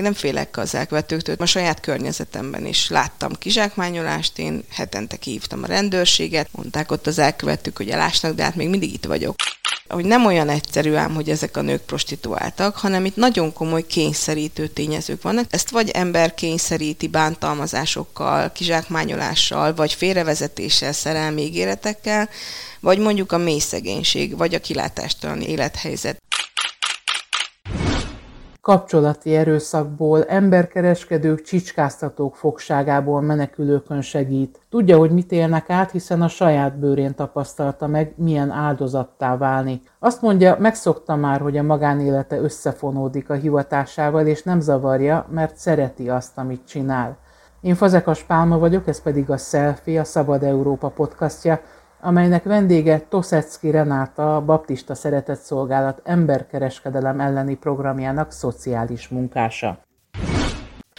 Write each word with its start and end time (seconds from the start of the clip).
Én 0.00 0.06
nem 0.06 0.14
félek 0.14 0.56
az 0.56 0.74
elkövetőktől. 0.74 1.36
A 1.38 1.46
saját 1.46 1.80
környezetemben 1.80 2.66
is 2.66 2.88
láttam 2.88 3.32
kizsákmányolást, 3.38 4.38
én 4.38 4.64
hetente 4.70 5.16
kihívtam 5.16 5.62
a 5.62 5.66
rendőrséget, 5.66 6.48
mondták 6.52 6.92
ott 6.92 7.06
az 7.06 7.18
elkövetők, 7.18 7.76
hogy 7.76 7.90
elásnak, 7.90 8.34
de 8.34 8.42
hát 8.42 8.54
még 8.54 8.68
mindig 8.68 8.92
itt 8.92 9.04
vagyok 9.04 9.34
hogy 9.88 10.04
nem 10.04 10.26
olyan 10.26 10.48
egyszerű 10.48 10.94
ám, 10.94 11.14
hogy 11.14 11.30
ezek 11.30 11.56
a 11.56 11.60
nők 11.60 11.80
prostituáltak, 11.80 12.76
hanem 12.76 13.04
itt 13.04 13.16
nagyon 13.16 13.52
komoly 13.52 13.86
kényszerítő 13.86 14.66
tényezők 14.66 15.22
vannak. 15.22 15.44
Ezt 15.50 15.70
vagy 15.70 15.88
ember 15.88 16.34
kényszeríti 16.34 17.08
bántalmazásokkal, 17.08 18.52
kizsákmányolással, 18.52 19.74
vagy 19.74 19.92
félrevezetéssel, 19.92 20.92
szerelmi 20.92 21.42
ígéretekkel, 21.42 22.28
vagy 22.80 22.98
mondjuk 22.98 23.32
a 23.32 23.38
mély 23.38 23.58
szegénység, 23.58 24.36
vagy 24.36 24.54
a 24.54 24.60
kilátástalan 24.60 25.40
élethelyzet 25.40 26.22
kapcsolati 28.60 29.36
erőszakból, 29.36 30.24
emberkereskedők, 30.24 31.42
csicskáztatók 31.42 32.36
fogságából 32.36 33.20
menekülőkön 33.20 34.00
segít. 34.00 34.60
Tudja, 34.70 34.98
hogy 34.98 35.10
mit 35.10 35.32
élnek 35.32 35.70
át, 35.70 35.90
hiszen 35.90 36.22
a 36.22 36.28
saját 36.28 36.78
bőrén 36.78 37.14
tapasztalta 37.14 37.86
meg, 37.86 38.14
milyen 38.16 38.50
áldozattá 38.50 39.36
válni. 39.36 39.80
Azt 39.98 40.22
mondja, 40.22 40.56
megszokta 40.58 41.16
már, 41.16 41.40
hogy 41.40 41.56
a 41.56 41.62
magánélete 41.62 42.36
összefonódik 42.40 43.30
a 43.30 43.34
hivatásával, 43.34 44.26
és 44.26 44.42
nem 44.42 44.60
zavarja, 44.60 45.26
mert 45.30 45.56
szereti 45.56 46.08
azt, 46.08 46.38
amit 46.38 46.66
csinál. 46.66 47.16
Én 47.60 47.74
Fazekas 47.74 48.22
Pálma 48.22 48.58
vagyok, 48.58 48.88
ez 48.88 49.02
pedig 49.02 49.30
a 49.30 49.36
Selfie, 49.36 50.00
a 50.00 50.04
Szabad 50.04 50.42
Európa 50.42 50.88
podcastja, 50.88 51.60
amelynek 52.00 52.42
vendége 52.42 52.98
Toszecki 53.08 53.70
Renáta, 53.70 54.42
Baptista 54.46 54.94
Szeretetszolgálat 54.94 56.00
emberkereskedelem 56.04 57.20
elleni 57.20 57.54
programjának 57.54 58.32
szociális 58.32 59.08
munkása. 59.08 59.78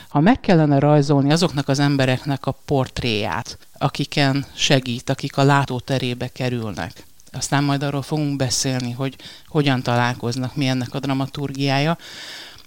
Ha 0.09 0.20
meg 0.20 0.40
kellene 0.40 0.80
rajzolni 0.80 1.31
azoknak 1.31 1.67
az 1.67 1.80
embereknek 1.80 2.45
a 2.45 2.56
portréját, 2.66 3.58
akiken 3.78 4.45
segít, 4.53 5.09
akik 5.09 5.38
a 5.38 5.44
látóterébe 5.44 6.28
kerülnek, 6.28 7.03
aztán 7.31 7.64
majd 7.64 7.84
arról 7.84 8.02
fogunk 8.02 8.36
beszélni, 8.36 8.92
hogy 8.92 9.16
hogyan 9.47 9.81
találkoznak, 9.81 10.56
mi 10.56 10.68
ennek 10.68 10.94
a 10.94 11.00
dramaturgiája, 11.00 11.97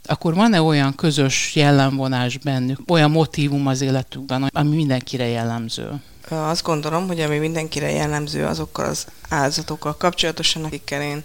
akkor 0.04 0.34
van-e 0.34 0.62
olyan 0.62 0.94
közös 0.94 1.56
jellemvonás 1.56 2.38
bennük, 2.38 2.80
olyan 2.88 3.10
motivum 3.10 3.66
az 3.66 3.80
életükben, 3.80 4.42
ami 4.52 4.74
mindenkire 4.74 5.26
jellemző? 5.26 6.00
Azt 6.28 6.62
gondolom, 6.62 7.06
hogy 7.06 7.20
ami 7.20 7.38
mindenkire 7.38 7.90
jellemző 7.90 8.46
azokkal 8.46 8.84
az 8.84 9.06
áldozatokkal 9.28 9.96
kapcsolatosan, 9.96 10.64
akikkel 10.64 11.02
én 11.02 11.22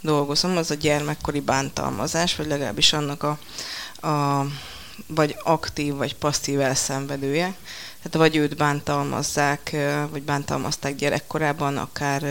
dolgozom, 0.00 0.56
az 0.56 0.70
a 0.70 0.74
gyermekkori 0.74 1.40
bántalmazás, 1.40 2.36
vagy 2.36 2.46
legalábbis 2.46 2.92
annak 2.92 3.22
a, 3.22 3.38
a 4.08 4.46
vagy 5.06 5.36
aktív, 5.42 5.94
vagy 5.94 6.16
passzív 6.16 6.60
elszenvedője. 6.60 7.54
Tehát 8.02 8.28
vagy 8.28 8.36
őt 8.36 8.56
bántalmazzák, 8.56 9.76
vagy 10.10 10.22
bántalmazták 10.22 10.94
gyerekkorában, 10.94 11.76
akár 11.76 12.22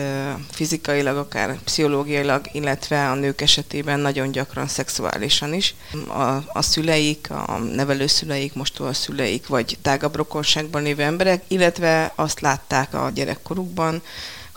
fizikailag, 0.50 1.16
akár 1.16 1.58
pszichológiailag, 1.64 2.48
illetve 2.52 3.10
a 3.10 3.14
nők 3.14 3.40
esetében 3.40 4.00
nagyon 4.00 4.30
gyakran 4.30 4.68
szexuálisan 4.68 5.54
is. 5.54 5.74
A, 6.08 6.20
a 6.52 6.62
szüleik, 6.62 7.30
a 7.30 7.58
nevelőszüleik, 7.58 8.54
most 8.54 8.80
a 8.80 8.92
szüleik, 8.92 9.46
vagy 9.46 9.78
tágabb 9.82 10.16
rokonságban 10.16 10.82
lévő 10.82 11.02
emberek, 11.02 11.42
illetve 11.48 12.12
azt 12.14 12.40
látták 12.40 12.94
a 12.94 13.10
gyerekkorukban, 13.14 14.02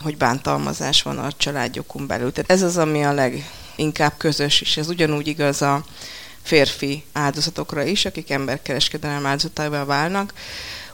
hogy 0.00 0.16
bántalmazás 0.16 1.02
van 1.02 1.18
a 1.18 1.32
családjukon 1.36 2.06
belül. 2.06 2.32
Tehát 2.32 2.50
ez 2.50 2.62
az, 2.62 2.76
ami 2.76 3.04
a 3.04 3.12
leginkább 3.12 4.12
közös, 4.16 4.60
és 4.60 4.76
ez 4.76 4.88
ugyanúgy 4.88 5.26
igaz 5.26 5.62
a 5.62 5.84
férfi 6.42 7.04
áldozatokra 7.12 7.82
is, 7.82 8.04
akik 8.04 8.30
emberkereskedelem 8.30 9.26
áldozatává 9.26 9.84
válnak 9.84 10.32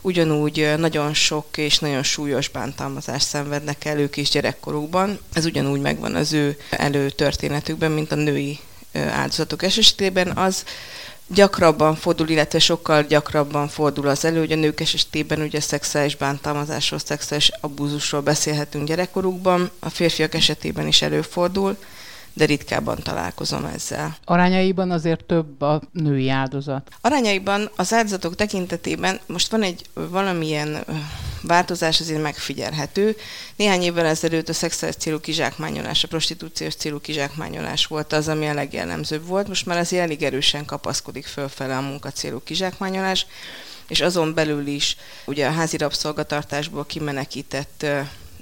ugyanúgy 0.03 0.73
nagyon 0.77 1.13
sok 1.13 1.45
és 1.57 1.79
nagyon 1.79 2.03
súlyos 2.03 2.47
bántalmazást 2.47 3.27
szenvednek 3.27 3.85
el 3.85 3.99
ők 3.99 4.17
is 4.17 4.29
gyerekkorukban. 4.29 5.19
Ez 5.33 5.45
ugyanúgy 5.45 5.81
megvan 5.81 6.15
az 6.15 6.33
ő 6.33 6.57
előtörténetükben, 6.69 7.91
mint 7.91 8.11
a 8.11 8.15
női 8.15 8.59
áldozatok 8.93 9.63
esetében. 9.63 10.37
Az 10.37 10.63
gyakrabban 11.27 11.95
fordul, 11.95 12.29
illetve 12.29 12.59
sokkal 12.59 13.03
gyakrabban 13.03 13.67
fordul 13.67 14.07
az 14.07 14.25
elő, 14.25 14.39
hogy 14.39 14.51
a 14.51 14.55
nők 14.55 14.79
esetében 14.79 15.41
ugye 15.41 15.59
szexuális 15.59 16.15
bántalmazásról, 16.15 16.99
szexuális 16.99 17.51
abúzusról 17.61 18.21
beszélhetünk 18.21 18.87
gyerekkorukban, 18.87 19.71
a 19.79 19.89
férfiak 19.89 20.33
esetében 20.33 20.87
is 20.87 21.01
előfordul, 21.01 21.77
de 22.33 22.45
ritkábban 22.45 22.99
találkozom 23.03 23.65
ezzel. 23.65 24.17
Arányaiban 24.25 24.91
azért 24.91 25.25
több 25.25 25.61
a 25.61 25.81
női 25.91 26.29
áldozat? 26.29 26.89
Arányaiban 27.01 27.71
az 27.75 27.93
áldozatok 27.93 28.35
tekintetében 28.35 29.19
most 29.25 29.51
van 29.51 29.63
egy 29.63 29.85
valamilyen 29.93 30.85
változás 31.41 31.99
azért 31.99 32.21
megfigyelhető. 32.21 33.15
Néhány 33.55 33.81
évvel 33.81 34.05
ezelőtt 34.05 34.49
a 34.49 34.53
szexuális 34.53 34.95
célú 34.97 35.19
kizsákmányolás, 35.19 36.03
a 36.03 36.07
prostitúciós 36.07 36.75
célú 36.75 36.99
kizsákmányolás 36.99 37.85
volt 37.85 38.13
az, 38.13 38.27
ami 38.27 38.47
a 38.47 38.53
legjellemzőbb 38.53 39.27
volt. 39.27 39.47
Most 39.47 39.65
már 39.65 39.77
azért 39.77 40.03
elég 40.03 40.23
erősen 40.23 40.65
kapaszkodik 40.65 41.25
fölfele 41.25 41.77
a 41.77 41.81
munkacélú 41.81 42.41
kizsákmányolás, 42.43 43.25
és 43.87 44.01
azon 44.01 44.33
belül 44.33 44.67
is 44.67 44.97
ugye 45.25 45.47
a 45.47 45.51
házi 45.51 45.77
rabszolgatartásból 45.77 46.85
kimenekített 46.85 47.85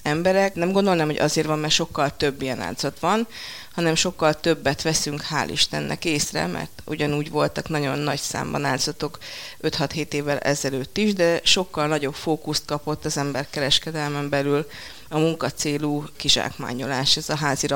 emberek. 0.04 0.56
Nem 0.56 0.72
gondolnám, 0.72 1.06
hogy 1.06 1.18
azért 1.18 1.48
van, 1.48 1.60
mert 1.60 1.74
sokkal 1.74 2.16
több 2.18 2.42
ilyen 2.42 2.62
áldozat 2.62 3.00
van, 3.00 3.28
hanem 3.74 3.96
sokkal 3.96 4.40
többet 4.40 4.82
veszünk, 4.82 5.26
hál' 5.30 5.50
Istennek 5.52 6.06
észre, 6.06 6.48
mert 6.48 6.82
ugyanúgy 6.86 7.30
voltak 7.30 7.70
nagyon 7.70 8.00
nagy 8.00 8.20
számban 8.20 8.66
áldozatok 8.66 9.18
5-6-7 9.62 10.14
évvel 10.14 10.38
ezelőtt 10.38 10.98
is, 10.98 11.14
de 11.14 11.40
sokkal 11.44 11.88
nagyobb 11.88 12.14
fókuszt 12.14 12.66
kapott 12.66 13.06
az 13.06 13.18
emberkereskedelmen 13.18 14.30
belül 14.30 14.68
a 15.10 15.18
munkacélú 15.18 16.06
kizsákmányolás, 16.16 17.18
ez 17.18 17.30
a 17.30 17.36
házi 17.36 17.68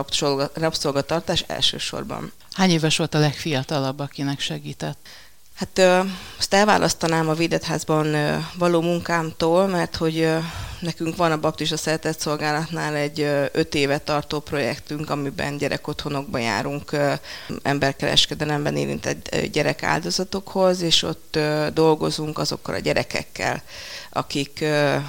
rabszolgatartás 0.54 1.44
elsősorban. 1.48 2.32
Hány 2.52 2.70
éves 2.70 2.98
volt 2.98 3.14
a 3.14 3.20
legfiatalabb, 3.20 4.00
akinek 4.00 4.40
segített? 4.40 4.98
Hát 5.56 5.82
azt 6.38 6.54
elválasztanám 6.54 7.30
a 7.30 7.34
védetházban 7.34 8.16
való 8.58 8.82
munkámtól, 8.82 9.68
mert 9.68 9.96
hogy 9.96 10.30
nekünk 10.80 11.16
van 11.16 11.32
a 11.32 11.40
Baptista 11.40 11.78
Szeretett 11.78 12.20
Szolgálatnál 12.20 12.96
egy 12.96 13.20
öt 13.52 13.76
éve 13.76 13.98
tartó 13.98 14.40
projektünk, 14.40 15.10
amiben 15.10 15.58
gyerekotthonokba 15.58 16.38
járunk 16.38 16.92
emberkereskedelemben 17.62 18.78
érintett 18.78 19.38
gyerek 19.52 19.84
áldozatokhoz, 19.84 20.82
és 20.82 21.04
ott 21.04 21.40
dolgozunk 21.74 22.38
azokkal 22.38 22.76
a 22.76 22.80
gyerekekkel, 22.80 23.62
akik, 24.10 24.66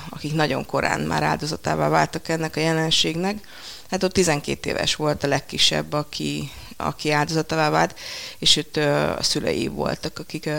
akik 0.08 0.34
nagyon 0.34 0.66
korán 0.66 1.00
már 1.00 1.22
áldozatává 1.22 1.88
váltak 1.88 2.28
ennek 2.28 2.56
a 2.56 2.60
jelenségnek. 2.60 3.46
Hát 3.90 4.02
ott 4.02 4.12
12 4.12 4.70
éves 4.70 4.94
volt 4.94 5.24
a 5.24 5.28
legkisebb, 5.28 5.92
aki, 5.92 6.50
aki 6.76 7.10
áldozatává 7.10 7.70
vált, 7.70 7.98
és 8.38 8.56
őt 8.56 8.76
a 9.16 9.22
szülei 9.22 9.68
voltak, 9.68 10.18
akik 10.18 10.50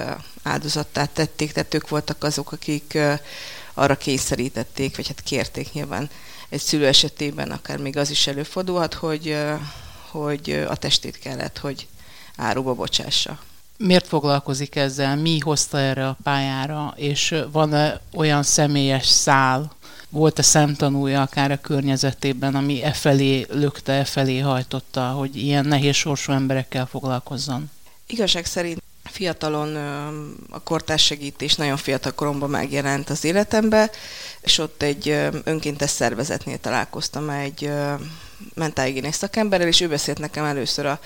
áldozattá 0.44 1.06
tették, 1.06 1.52
tehát 1.52 1.74
ők 1.74 1.90
voltak 1.90 2.24
azok, 2.24 2.52
akik 2.52 2.98
arra 3.74 3.98
kényszerítették, 3.98 4.96
vagy 4.96 5.08
hát 5.08 5.22
kérték 5.22 5.74
nyilván 5.74 6.10
egy 6.50 6.62
szülő 6.62 6.88
esetében, 6.88 7.52
akár 7.52 7.78
még 7.78 7.98
az 7.98 8.10
is 8.10 8.28
előfordulhat, 8.28 8.94
hogy, 8.94 9.38
hogy 10.12 10.66
a 10.70 10.76
testét 10.76 11.20
kellett, 11.20 11.58
hogy 11.58 11.88
áruba 12.36 12.74
bocsássa. 12.74 13.40
Miért 13.78 14.08
foglalkozik 14.08 14.76
ezzel? 14.76 15.16
Mi 15.16 15.40
hozta 15.40 15.80
erre 15.80 16.08
a 16.08 16.18
pályára? 16.24 16.94
És 16.96 17.36
van-e 17.52 18.02
olyan 18.14 18.44
személyes 18.44 19.08
szál, 19.08 19.72
volt-e 20.09 20.41
szemtanúja 20.41 21.22
akár 21.22 21.51
a 21.51 21.62
környezetében, 21.62 22.56
ami 22.56 22.84
e 22.84 22.91
felé 22.94 23.45
lökte, 23.50 23.94
e 23.94 24.04
felé 24.04 24.39
hajtotta, 24.39 25.07
hogy 25.07 25.36
ilyen 25.36 25.65
nehéz 25.65 25.95
sorsú 25.95 26.31
emberekkel 26.31 26.86
foglalkozzon? 26.86 27.71
Igazság 28.07 28.45
szerint 28.45 28.81
fiatalon 29.04 29.75
a 30.50 30.59
kortárs 30.63 31.06
segítés 31.06 31.56
nagyon 31.56 31.77
fiatal 31.77 32.13
koromban 32.13 32.50
megjelent 32.50 33.09
az 33.09 33.24
életembe, 33.24 33.92
és 34.42 34.57
ott 34.57 34.81
egy 34.81 35.09
önkéntes 35.44 35.89
szervezetnél 35.89 36.57
találkoztam 36.57 37.30
egy 37.30 37.71
mentálhigiénés 38.53 39.15
szakemberrel, 39.15 39.68
és 39.68 39.81
ő 39.81 39.88
beszélt 39.88 40.19
nekem 40.19 40.45
először 40.45 40.86
a, 40.86 41.00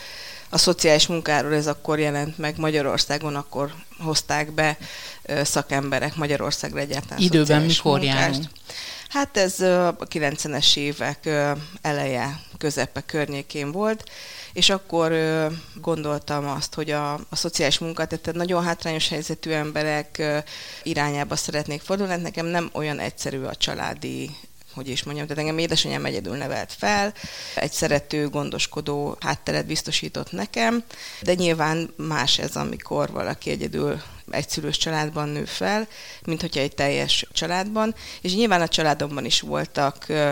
a 0.51 0.57
szociális 0.57 1.07
munkáról, 1.07 1.53
ez 1.53 1.67
akkor 1.67 1.99
jelent 1.99 2.37
meg 2.37 2.57
Magyarországon, 2.57 3.35
akkor 3.35 3.73
hozták 3.99 4.51
be 4.51 4.77
szakemberek 5.43 6.15
Magyarországra 6.15 6.79
egyáltalán 6.79 7.19
Időben 7.19 7.61
mikor 7.61 8.03
járunk? 8.03 8.45
Hát 9.09 9.37
ez 9.37 9.59
a 9.59 9.95
90-es 9.97 10.77
évek 10.77 11.29
eleje, 11.81 12.39
közepe 12.57 13.01
környékén 13.01 13.71
volt, 13.71 14.09
és 14.53 14.69
akkor 14.69 15.13
gondoltam 15.75 16.47
azt, 16.47 16.73
hogy 16.73 16.91
a, 16.91 17.13
a 17.13 17.35
szociális 17.35 17.79
munka, 17.79 18.05
tehát 18.05 18.33
nagyon 18.33 18.63
hátrányos 18.63 19.09
helyzetű 19.09 19.51
emberek 19.51 20.23
irányába 20.83 21.35
szeretnék 21.35 21.81
fordulni, 21.81 22.11
hát 22.11 22.21
nekem 22.21 22.45
nem 22.45 22.69
olyan 22.73 22.99
egyszerű 22.99 23.41
a 23.41 23.55
családi 23.55 24.29
hogy 24.73 24.87
is 24.87 25.03
mondjam, 25.03 25.27
tehát 25.27 25.41
engem 25.41 25.57
édesanyám 25.57 26.05
egyedül 26.05 26.35
nevelt 26.35 26.73
fel, 26.77 27.13
egy 27.55 27.71
szerető, 27.71 28.29
gondoskodó 28.29 29.17
hátteret 29.19 29.65
biztosított 29.65 30.31
nekem, 30.31 30.83
de 31.21 31.33
nyilván 31.33 31.93
más 31.95 32.39
ez, 32.39 32.55
amikor 32.55 33.11
valaki 33.11 33.49
egyedül 33.49 34.01
egyszülős 34.29 34.77
családban 34.77 35.29
nő 35.29 35.45
fel, 35.45 35.87
mint 36.25 36.41
hogyha 36.41 36.59
egy 36.59 36.75
teljes 36.75 37.27
családban, 37.31 37.95
és 38.21 38.35
nyilván 38.35 38.61
a 38.61 38.67
családomban 38.67 39.25
is 39.25 39.41
voltak 39.41 40.05
ö, 40.07 40.31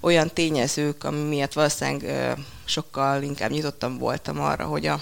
olyan 0.00 0.30
tényezők, 0.34 1.04
ami 1.04 1.22
miatt 1.22 1.52
valószínűleg 1.52 2.02
ö, 2.02 2.40
sokkal 2.64 3.22
inkább 3.22 3.50
nyitottam 3.50 3.98
voltam 3.98 4.40
arra, 4.40 4.64
hogy 4.64 4.86
a, 4.86 5.00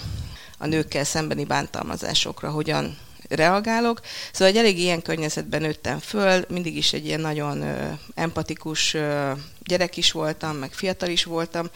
a 0.57 0.65
nőkkel 0.65 1.03
szembeni 1.03 1.45
bántalmazásokra 1.45 2.49
hogyan 2.49 2.97
reagálok. 3.29 4.01
Szóval 4.31 4.47
egy 4.47 4.57
elég 4.57 4.79
ilyen 4.79 5.01
környezetben 5.01 5.61
nőttem 5.61 5.99
föl, 5.99 6.45
mindig 6.49 6.77
is 6.77 6.93
egy 6.93 7.05
ilyen 7.05 7.19
nagyon 7.19 7.61
ö, 7.61 7.91
empatikus 8.15 8.93
ö, 8.93 9.31
gyerek 9.63 9.97
is 9.97 10.11
voltam, 10.11 10.55
meg 10.55 10.71
fiatal 10.71 11.09
is 11.09 11.23
voltam, 11.23 11.69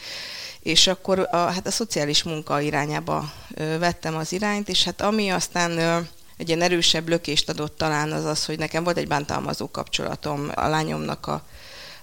és 0.60 0.88
akkor 0.88 1.28
a, 1.32 1.38
hát 1.38 1.68
a 1.68 1.72
szociális 1.72 2.24
munka 2.24 2.62
irányába 2.62 3.34
ö, 3.54 3.78
vettem 3.78 4.16
az 4.16 4.32
irányt, 4.32 4.70
és 4.70 4.84
hát 4.84 5.02
ami 5.02 5.30
aztán 5.30 5.78
ö, 5.78 6.00
egy 6.38 6.48
ilyen 6.48 6.62
erősebb 6.62 7.08
lökést 7.08 7.50
adott 7.50 7.78
talán 7.78 8.12
az 8.12 8.26
az, 8.26 8.46
hogy 8.46 8.58
nekem 8.58 8.84
volt 8.84 8.98
egy 8.98 9.08
bántalmazó 9.08 9.72
kapcsolatom 9.72 10.52
a 10.56 10.68
lányomnak 10.68 11.28
a 11.28 11.46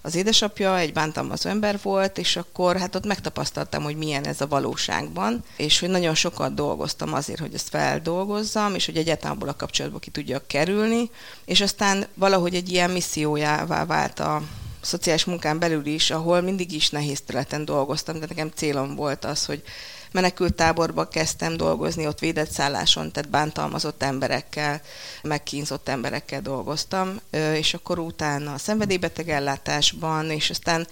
az 0.02 0.14
édesapja 0.14 0.78
egy 0.78 0.92
bántalmazó 0.92 1.48
ember 1.48 1.78
volt, 1.82 2.18
és 2.18 2.36
akkor 2.36 2.76
hát 2.76 2.94
ott 2.94 3.06
megtapasztaltam, 3.06 3.82
hogy 3.82 3.96
milyen 3.96 4.26
ez 4.26 4.40
a 4.40 4.46
valóságban, 4.46 5.44
és 5.56 5.80
hogy 5.80 5.88
nagyon 5.88 6.14
sokat 6.14 6.54
dolgoztam 6.54 7.14
azért, 7.14 7.40
hogy 7.40 7.54
ezt 7.54 7.68
feldolgozzam, 7.68 8.74
és 8.74 8.86
hogy 8.86 8.96
egyáltalán 8.96 9.36
abból 9.36 9.48
a 9.48 9.56
kapcsolatból 9.56 10.00
ki 10.00 10.10
tudjak 10.10 10.46
kerülni, 10.46 11.10
és 11.44 11.60
aztán 11.60 12.06
valahogy 12.14 12.54
egy 12.54 12.72
ilyen 12.72 12.90
missziójává 12.90 13.84
vált 13.84 14.20
a 14.20 14.42
szociális 14.80 15.24
munkán 15.24 15.58
belül 15.58 15.86
is, 15.86 16.10
ahol 16.10 16.40
mindig 16.40 16.72
is 16.72 16.90
nehéz 16.90 17.20
területen 17.20 17.64
dolgoztam, 17.64 18.20
de 18.20 18.26
nekem 18.28 18.50
célom 18.54 18.94
volt 18.94 19.24
az, 19.24 19.44
hogy 19.44 19.62
menekült 20.12 20.54
táborba 20.54 21.08
kezdtem 21.08 21.56
dolgozni, 21.56 22.06
ott 22.06 22.18
védett 22.18 22.50
szálláson, 22.50 23.12
tehát 23.12 23.30
bántalmazott 23.30 24.02
emberekkel, 24.02 24.80
megkínzott 25.22 25.88
emberekkel 25.88 26.40
dolgoztam, 26.40 27.20
és 27.54 27.74
akkor 27.74 27.98
utána 27.98 28.52
a 28.52 28.58
szenvedélybeteg 28.58 29.28
ellátásban, 29.28 30.30
és 30.30 30.50
aztán 30.50 30.86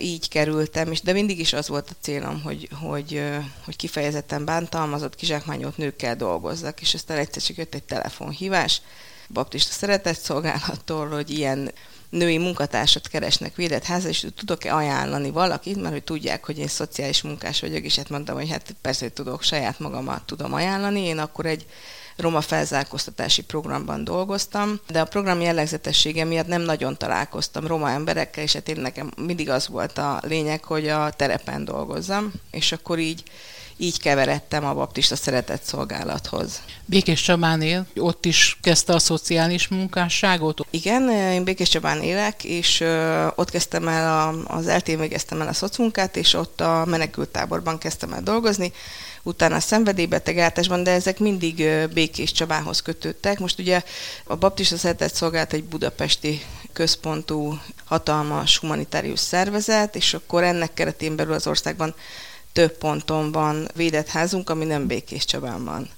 így 0.00 0.28
kerültem, 0.28 0.92
és 0.92 1.00
de 1.00 1.12
mindig 1.12 1.38
is 1.38 1.52
az 1.52 1.68
volt 1.68 1.90
a 1.90 1.96
célom, 2.00 2.42
hogy, 2.42 2.68
hogy, 2.80 3.22
hogy 3.64 3.76
kifejezetten 3.76 4.44
bántalmazott, 4.44 5.14
kizsákmányolt 5.14 5.76
nőkkel 5.76 6.16
dolgozzak, 6.16 6.80
és 6.80 6.94
aztán 6.94 7.18
egyszer 7.18 7.42
csak 7.42 7.56
jött 7.56 7.74
egy 7.74 7.82
telefonhívás, 7.82 8.80
baptista 9.28 9.72
szeretett 9.72 10.18
szolgálattól, 10.18 11.08
hogy 11.08 11.30
ilyen 11.30 11.72
női 12.16 12.38
munkatársat 12.38 13.08
keresnek 13.08 13.56
védett 13.56 13.84
házat, 13.84 14.10
és 14.10 14.26
tudok-e 14.36 14.74
ajánlani 14.74 15.30
valakit, 15.30 15.80
mert 15.80 15.92
hogy 15.92 16.04
tudják, 16.04 16.44
hogy 16.44 16.58
én 16.58 16.68
szociális 16.68 17.22
munkás 17.22 17.60
vagyok, 17.60 17.84
és 17.84 17.96
hát 17.96 18.08
mondtam, 18.08 18.36
hogy 18.36 18.50
hát 18.50 18.74
persze, 18.80 19.04
hogy 19.04 19.12
tudok, 19.12 19.42
saját 19.42 19.78
magamat 19.78 20.22
tudom 20.22 20.52
ajánlani. 20.52 21.00
Én 21.00 21.18
akkor 21.18 21.46
egy 21.46 21.66
roma 22.16 22.40
felzárkóztatási 22.40 23.42
programban 23.42 24.04
dolgoztam, 24.04 24.80
de 24.88 25.00
a 25.00 25.04
program 25.04 25.40
jellegzetessége 25.40 26.24
miatt 26.24 26.46
nem 26.46 26.62
nagyon 26.62 26.96
találkoztam 26.96 27.66
roma 27.66 27.90
emberekkel, 27.90 28.42
és 28.42 28.52
hát 28.52 28.68
én 28.68 28.80
nekem 28.80 29.10
mindig 29.16 29.50
az 29.50 29.68
volt 29.68 29.98
a 29.98 30.20
lényeg, 30.22 30.64
hogy 30.64 30.88
a 30.88 31.10
terepen 31.10 31.64
dolgozzam, 31.64 32.32
és 32.50 32.72
akkor 32.72 32.98
így 32.98 33.22
így 33.76 34.00
keveredtem 34.00 34.64
a 34.64 34.74
baptista 34.74 35.16
szeretett 35.16 35.62
szolgálathoz. 35.62 36.62
Békés 36.84 37.22
Csabán 37.22 37.62
él, 37.62 37.86
ott 37.96 38.24
is 38.24 38.58
kezdte 38.62 38.94
a 38.94 38.98
szociális 38.98 39.68
munkásságot? 39.68 40.66
Igen, 40.70 41.10
én 41.10 41.44
Békés 41.44 41.68
Csabán 41.68 42.02
élek, 42.02 42.44
és 42.44 42.84
ott 43.34 43.50
kezdtem 43.50 43.88
el, 43.88 44.28
a, 44.28 44.56
az 44.56 44.66
eltén 44.66 44.98
végeztem 44.98 45.40
el 45.40 45.48
a 45.48 45.52
szocmunkát, 45.52 46.16
és 46.16 46.34
ott 46.34 46.60
a 46.60 46.84
menekültáborban 46.86 47.78
kezdtem 47.78 48.12
el 48.12 48.22
dolgozni, 48.22 48.72
utána 49.22 49.54
a 49.54 49.60
szenvedélybeteg 49.60 50.38
átásban, 50.38 50.82
de 50.82 50.90
ezek 50.90 51.18
mindig 51.18 51.68
Békés 51.94 52.32
Csabához 52.32 52.82
kötődtek. 52.82 53.38
Most 53.38 53.58
ugye 53.58 53.82
a 54.24 54.36
Baptista 54.36 54.76
Szeretett 54.76 55.14
Szolgálat 55.14 55.52
egy 55.52 55.64
budapesti 55.64 56.42
központú 56.72 57.58
hatalmas 57.84 58.58
humanitárius 58.58 59.20
szervezet, 59.20 59.96
és 59.96 60.14
akkor 60.14 60.42
ennek 60.42 60.74
keretén 60.74 61.16
belül 61.16 61.32
az 61.32 61.46
országban 61.46 61.94
több 62.56 62.78
ponton 62.78 63.32
van 63.32 63.68
védett 63.74 64.08
házunk, 64.08 64.50
ami 64.50 64.64
nem 64.64 64.86
Békés 64.86 65.24
Csabán 65.24 65.64
van. 65.64 65.88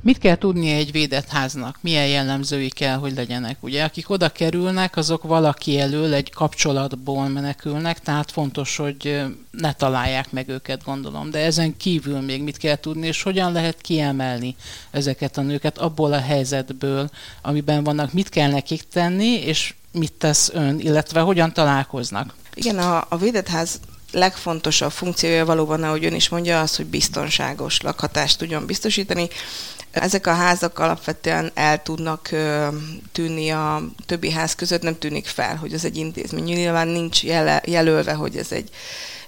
Mit 0.00 0.18
kell 0.18 0.36
tudnia 0.36 0.74
egy 0.74 0.92
védett 0.92 1.28
háznak? 1.28 1.78
Milyen 1.80 2.06
jellemzői 2.06 2.68
kell, 2.68 2.96
hogy 2.96 3.14
legyenek? 3.14 3.56
Ugye, 3.60 3.84
akik 3.84 4.10
oda 4.10 4.28
kerülnek, 4.28 4.96
azok 4.96 5.22
valaki 5.22 5.80
elől 5.80 6.14
egy 6.14 6.30
kapcsolatból 6.30 7.28
menekülnek, 7.28 8.00
tehát 8.00 8.30
fontos, 8.30 8.76
hogy 8.76 9.22
ne 9.50 9.72
találják 9.72 10.32
meg 10.32 10.48
őket, 10.48 10.84
gondolom. 10.84 11.30
De 11.30 11.38
ezen 11.38 11.76
kívül 11.76 12.20
még 12.20 12.42
mit 12.42 12.56
kell 12.56 12.76
tudni, 12.76 13.06
és 13.06 13.22
hogyan 13.22 13.52
lehet 13.52 13.80
kiemelni 13.80 14.56
ezeket 14.90 15.36
a 15.36 15.42
nőket 15.42 15.78
abból 15.78 16.12
a 16.12 16.20
helyzetből, 16.20 17.10
amiben 17.42 17.84
vannak, 17.84 18.12
mit 18.12 18.28
kell 18.28 18.50
nekik 18.50 18.82
tenni, 18.88 19.32
és 19.32 19.74
mit 19.92 20.12
tesz 20.12 20.50
ön, 20.54 20.78
illetve 20.78 21.20
hogyan 21.20 21.52
találkoznak? 21.52 22.34
Igen, 22.54 22.78
a, 22.78 23.06
a 23.08 23.16
védett 23.16 23.48
ház 23.48 23.80
legfontosabb 24.12 24.90
funkciója 24.90 25.44
valóban, 25.44 25.82
ahogy 25.82 26.04
ön 26.04 26.14
is 26.14 26.28
mondja, 26.28 26.60
az, 26.60 26.76
hogy 26.76 26.86
biztonságos 26.86 27.80
lakhatást 27.80 28.38
tudjon 28.38 28.66
biztosítani. 28.66 29.28
Ezek 29.90 30.26
a 30.26 30.34
házak 30.34 30.78
alapvetően 30.78 31.50
el 31.54 31.82
tudnak 31.82 32.30
tűnni 33.12 33.50
a 33.50 33.82
többi 34.06 34.30
ház 34.30 34.54
között, 34.54 34.82
nem 34.82 34.98
tűnik 34.98 35.26
fel, 35.26 35.56
hogy 35.56 35.72
ez 35.72 35.84
egy 35.84 35.96
intézmény. 35.96 36.44
Nyilván 36.44 36.88
nincs 36.88 37.22
jele, 37.22 37.62
jelölve, 37.66 38.12
hogy 38.12 38.36
ez 38.36 38.52
egy 38.52 38.70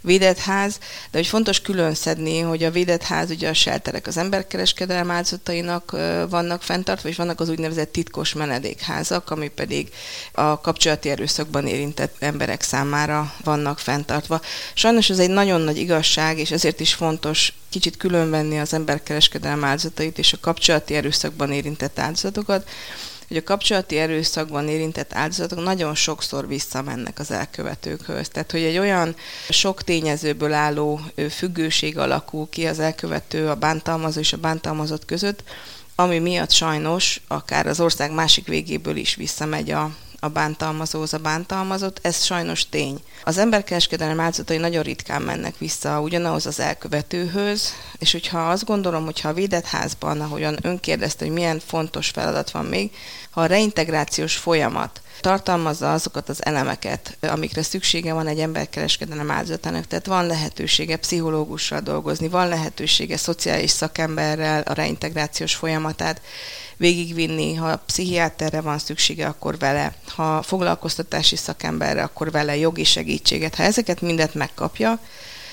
védett 0.00 0.38
ház, 0.38 0.79
de 1.11 1.19
hogy 1.19 1.26
fontos 1.26 1.61
külön 1.61 1.94
szedni, 1.94 2.38
hogy 2.41 2.64
a 2.64 2.70
védett 2.70 3.02
ház, 3.02 3.31
ugye 3.31 3.49
a 3.49 3.55
shelterek 3.55 4.06
az 4.06 4.17
emberkereskedelem 4.17 5.11
áldozatainak 5.11 5.91
vannak 6.29 6.62
fenntartva, 6.62 7.08
és 7.08 7.17
vannak 7.17 7.41
az 7.41 7.49
úgynevezett 7.49 7.93
titkos 7.93 8.32
menedékházak, 8.32 9.31
ami 9.31 9.49
pedig 9.49 9.88
a 10.32 10.61
kapcsolati 10.61 11.11
erőszakban 11.11 11.67
érintett 11.67 12.17
emberek 12.19 12.62
számára 12.62 13.35
vannak 13.44 13.79
fenntartva. 13.79 14.41
Sajnos 14.75 15.11
ez 15.11 15.19
egy 15.19 15.31
nagyon 15.31 15.61
nagy 15.61 15.79
igazság, 15.79 16.38
és 16.38 16.50
ezért 16.50 16.81
is 16.81 16.94
fontos 16.94 17.52
kicsit 17.69 17.97
különvenni 17.97 18.58
az 18.61 18.73
emberkereskedelem 18.73 19.64
áldozatait 19.64 20.19
és 20.19 20.32
a 20.32 20.41
kapcsolati 20.41 20.94
erőszakban 20.94 21.52
érintett 21.52 21.99
áldozatokat, 21.99 22.69
hogy 23.31 23.38
a 23.38 23.43
kapcsolati 23.43 23.99
erőszakban 23.99 24.69
érintett 24.69 25.15
áldozatok 25.15 25.62
nagyon 25.62 25.94
sokszor 25.94 26.49
visszamennek 26.49 27.19
az 27.19 27.31
elkövetőkhöz. 27.31 28.29
Tehát, 28.29 28.50
hogy 28.50 28.62
egy 28.62 28.79
olyan 28.79 29.15
sok 29.49 29.82
tényezőből 29.82 30.53
álló 30.53 31.00
függőség 31.31 31.99
alakul 31.99 32.49
ki 32.49 32.66
az 32.66 32.78
elkövető, 32.78 33.49
a 33.49 33.54
bántalmazó 33.54 34.21
és 34.21 34.33
a 34.33 34.37
bántalmazott 34.37 35.04
között, 35.04 35.43
ami 35.95 36.19
miatt 36.19 36.50
sajnos 36.50 37.21
akár 37.28 37.66
az 37.66 37.81
ország 37.81 38.12
másik 38.12 38.47
végéből 38.47 38.97
is 38.97 39.14
visszamegy 39.14 39.71
a, 39.71 39.90
a 40.21 40.29
bántalmazóhoz 40.29 41.15
a 41.15 41.19
bántalmazott, 41.19 41.99
ez 42.03 42.25
sajnos 42.25 42.69
tény. 42.69 43.00
Az 43.25 43.39
emberkereskedelem 43.39 44.21
áldozatai 44.21 44.57
nagyon 44.57 44.83
ritkán 44.83 45.23
mennek 45.23 45.59
vissza 45.59 46.00
ugyanahoz 46.00 46.47
az 46.47 46.61
elkövetőhöz, 46.61 47.73
és 47.99 48.12
hogyha 48.12 48.50
azt 48.50 48.65
gondolom, 48.65 49.05
hogyha 49.05 49.29
a 49.29 49.33
védett 49.33 49.67
házban, 49.67 50.21
ahogyan 50.21 50.59
ön 50.62 50.81
kérdezte, 50.81 51.25
hogy 51.25 51.35
milyen 51.35 51.61
fontos 51.67 52.09
feladat 52.09 52.50
van 52.50 52.65
még, 52.65 52.91
ha 53.31 53.41
a 53.41 53.47
reintegrációs 53.47 54.37
folyamat 54.37 55.00
tartalmazza 55.21 55.93
azokat 55.93 56.29
az 56.29 56.45
elemeket, 56.45 57.17
amikre 57.21 57.62
szüksége 57.62 58.12
van 58.12 58.27
egy 58.27 58.41
emberkereskedelem 58.41 59.31
áldozatának. 59.31 59.87
Tehát 59.87 60.07
van 60.07 60.27
lehetősége 60.27 60.97
pszichológussal 60.97 61.81
dolgozni, 61.81 62.29
van 62.29 62.49
lehetősége 62.49 63.17
szociális 63.17 63.71
szakemberrel 63.71 64.62
a 64.62 64.73
reintegrációs 64.73 65.55
folyamatát 65.55 66.21
végigvinni, 66.80 67.54
ha 67.54 67.76
pszichiáterre 67.76 68.60
van 68.60 68.78
szüksége, 68.78 69.26
akkor 69.26 69.58
vele, 69.58 69.94
ha 70.06 70.42
foglalkoztatási 70.42 71.37
szakemberre, 71.37 72.02
akkor 72.02 72.30
vele 72.30 72.56
jogi 72.56 72.84
segítséget. 72.84 73.54
Ha 73.54 73.62
ezeket 73.62 74.00
mindet 74.00 74.34
megkapja, 74.34 75.00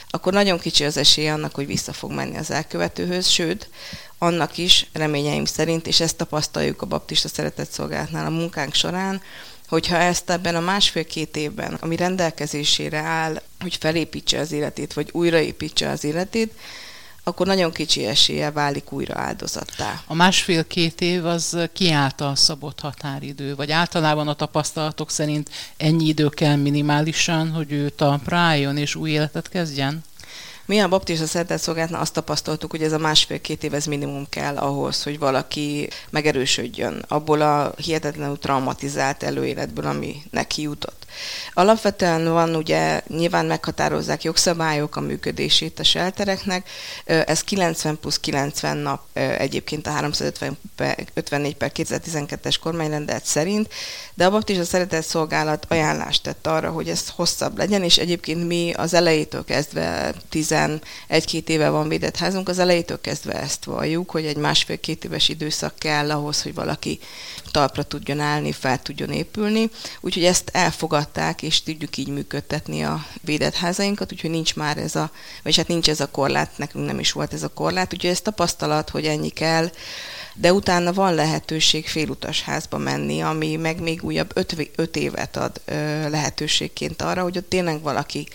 akkor 0.09 0.33
nagyon 0.33 0.59
kicsi 0.59 0.83
az 0.83 0.97
esélye 0.97 1.33
annak, 1.33 1.55
hogy 1.55 1.65
vissza 1.65 1.93
fog 1.93 2.11
menni 2.11 2.37
az 2.37 2.51
elkövetőhöz, 2.51 3.27
sőt, 3.27 3.69
annak 4.17 4.57
is 4.57 4.87
reményeim 4.93 5.45
szerint, 5.45 5.87
és 5.87 5.99
ezt 5.99 6.17
tapasztaljuk 6.17 6.81
a 6.81 6.85
baptista 6.85 7.27
szeretett 7.27 7.71
szolgálatnál 7.71 8.25
a 8.25 8.29
munkánk 8.29 8.73
során, 8.73 9.21
hogyha 9.67 9.97
ezt 9.97 10.29
ebben 10.29 10.55
a 10.55 10.59
másfél-két 10.59 11.37
évben, 11.37 11.77
ami 11.81 11.95
rendelkezésére 11.95 12.97
áll, 12.97 13.41
hogy 13.59 13.75
felépítse 13.79 14.39
az 14.39 14.51
életét, 14.51 14.93
vagy 14.93 15.09
újraépítse 15.11 15.89
az 15.89 16.03
életét, 16.03 16.53
akkor 17.27 17.45
nagyon 17.45 17.71
kicsi 17.71 18.05
esélye 18.05 18.51
válik 18.51 18.91
újra 18.91 19.17
áldozattá. 19.17 20.01
A 20.07 20.13
másfél-két 20.13 21.01
év 21.01 21.25
az 21.25 21.57
ki 21.73 21.91
által 21.91 22.35
szabott 22.35 22.79
határidő, 22.79 23.55
vagy 23.55 23.71
általában 23.71 24.27
a 24.27 24.33
tapasztalatok 24.33 25.11
szerint 25.11 25.49
ennyi 25.77 26.07
idő 26.07 26.29
kell 26.29 26.55
minimálisan, 26.55 27.51
hogy 27.51 27.71
ő 27.71 27.89
talpra 27.89 28.37
álljon 28.37 28.77
és 28.77 28.95
új 28.95 29.09
életet 29.09 29.49
kezdjen? 29.49 30.03
Mi 30.65 30.79
a 30.79 30.87
baptista 30.87 31.25
szeretett 31.25 31.59
szolgálatnál 31.59 32.01
azt 32.01 32.13
tapasztaltuk, 32.13 32.71
hogy 32.71 32.83
ez 32.83 32.91
a 32.91 32.97
másfél-két 32.97 33.63
év 33.63 33.73
ez 33.73 33.85
minimum 33.85 34.25
kell 34.29 34.57
ahhoz, 34.57 35.03
hogy 35.03 35.19
valaki 35.19 35.89
megerősödjön 36.09 37.03
abból 37.07 37.41
a 37.41 37.73
hihetetlenül 37.77 38.39
traumatizált 38.39 39.23
előéletből, 39.23 39.85
ami 39.85 40.15
neki 40.31 40.61
jutott. 40.61 41.05
Alapvetően 41.53 42.31
van 42.31 42.55
ugye, 42.55 43.01
nyilván 43.07 43.45
meghatározzák 43.45 44.23
jogszabályok 44.23 44.95
a 44.95 45.01
működését 45.01 45.79
a 45.79 45.83
sheltereknek, 45.83 46.69
ez 47.05 47.43
90 47.43 47.99
plusz 47.99 48.19
90 48.19 48.77
nap 48.77 49.01
egyébként 49.13 49.87
a 49.87 49.91
354 49.91 51.55
per 51.55 51.71
2012-es 51.75 52.55
kormányrendelet 52.61 53.25
szerint, 53.25 53.69
de 54.13 54.25
a 54.25 54.29
Baptista 54.29 54.63
Szeretett 54.63 55.05
Szolgálat 55.05 55.65
ajánlást 55.69 56.23
tett 56.23 56.47
arra, 56.47 56.71
hogy 56.71 56.89
ez 56.89 57.09
hosszabb 57.15 57.57
legyen, 57.57 57.83
és 57.83 57.97
egyébként 57.97 58.47
mi 58.47 58.73
az 58.75 58.93
elejétől 58.93 59.45
kezdve 59.45 60.13
11-két 60.31 61.49
éve 61.49 61.69
van 61.69 61.87
védett 61.87 62.17
házunk, 62.17 62.49
az 62.49 62.59
elejétől 62.59 63.01
kezdve 63.01 63.33
ezt 63.33 63.65
valljuk, 63.65 64.11
hogy 64.11 64.25
egy 64.25 64.37
másfél-két 64.37 65.03
éves 65.03 65.29
időszak 65.29 65.75
kell 65.77 66.11
ahhoz, 66.11 66.41
hogy 66.41 66.53
valaki 66.53 66.99
talpra 67.57 67.83
tudjon 67.83 68.19
állni, 68.19 68.51
fel 68.51 68.81
tudjon 68.81 69.11
épülni. 69.11 69.69
Úgyhogy 70.01 70.23
ezt 70.23 70.49
elfogadták, 70.53 71.41
és 71.41 71.63
tudjuk 71.63 71.97
így 71.97 72.07
működtetni 72.07 72.83
a 72.83 73.05
védett 73.21 73.55
házainkat, 73.55 74.11
úgyhogy 74.11 74.29
nincs 74.29 74.55
már 74.55 74.77
ez 74.77 74.95
a, 74.95 75.11
vagy 75.43 75.55
hát 75.55 75.67
nincs 75.67 75.89
ez 75.89 75.99
a 75.99 76.11
korlát, 76.11 76.57
nekünk 76.57 76.85
nem 76.85 76.99
is 76.99 77.11
volt 77.11 77.33
ez 77.33 77.43
a 77.43 77.47
korlát, 77.47 77.93
úgyhogy 77.93 78.09
ez 78.09 78.21
tapasztalat, 78.21 78.89
hogy 78.89 79.05
ennyi 79.05 79.29
kell, 79.29 79.69
de 80.33 80.53
utána 80.53 80.93
van 80.93 81.13
lehetőség 81.13 81.87
félutas 81.87 82.41
házba 82.41 82.77
menni, 82.77 83.21
ami 83.21 83.55
meg 83.55 83.81
még 83.81 84.03
újabb 84.03 84.31
öt, 84.33 84.71
öt 84.75 84.95
évet 84.95 85.37
ad 85.37 85.61
lehetőségként 86.09 87.01
arra, 87.01 87.23
hogy 87.23 87.37
ott 87.37 87.49
tényleg 87.49 87.81
valaki 87.81 88.27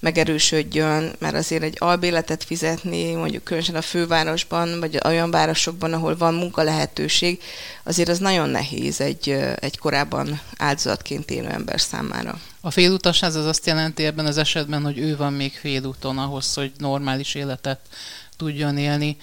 megerősödjön, 0.00 1.12
mert 1.18 1.34
azért 1.34 1.62
egy 1.62 1.76
albéletet 1.78 2.44
fizetni, 2.44 3.14
mondjuk 3.14 3.44
különösen 3.44 3.74
a 3.74 3.82
fővárosban, 3.82 4.80
vagy 4.80 5.00
olyan 5.04 5.30
városokban, 5.30 5.92
ahol 5.92 6.16
van 6.16 6.34
munka 6.34 6.62
lehetőség, 6.62 7.42
azért 7.82 8.08
az 8.08 8.18
nagyon 8.18 8.48
nehéz 8.48 9.00
egy, 9.00 9.30
egy 9.56 9.78
korábban 9.78 10.40
áldozatként 10.56 11.30
élő 11.30 11.48
ember 11.48 11.80
számára. 11.80 12.40
A 12.60 12.70
félutasház 12.70 13.34
az 13.34 13.46
azt 13.46 13.66
jelenti 13.66 14.04
ebben 14.04 14.26
az 14.26 14.38
esetben, 14.38 14.82
hogy 14.82 14.98
ő 14.98 15.16
van 15.16 15.32
még 15.32 15.52
félúton 15.52 16.18
ahhoz, 16.18 16.54
hogy 16.54 16.72
normális 16.78 17.34
életet 17.34 17.80
tudjon 18.36 18.78
élni. 18.78 19.16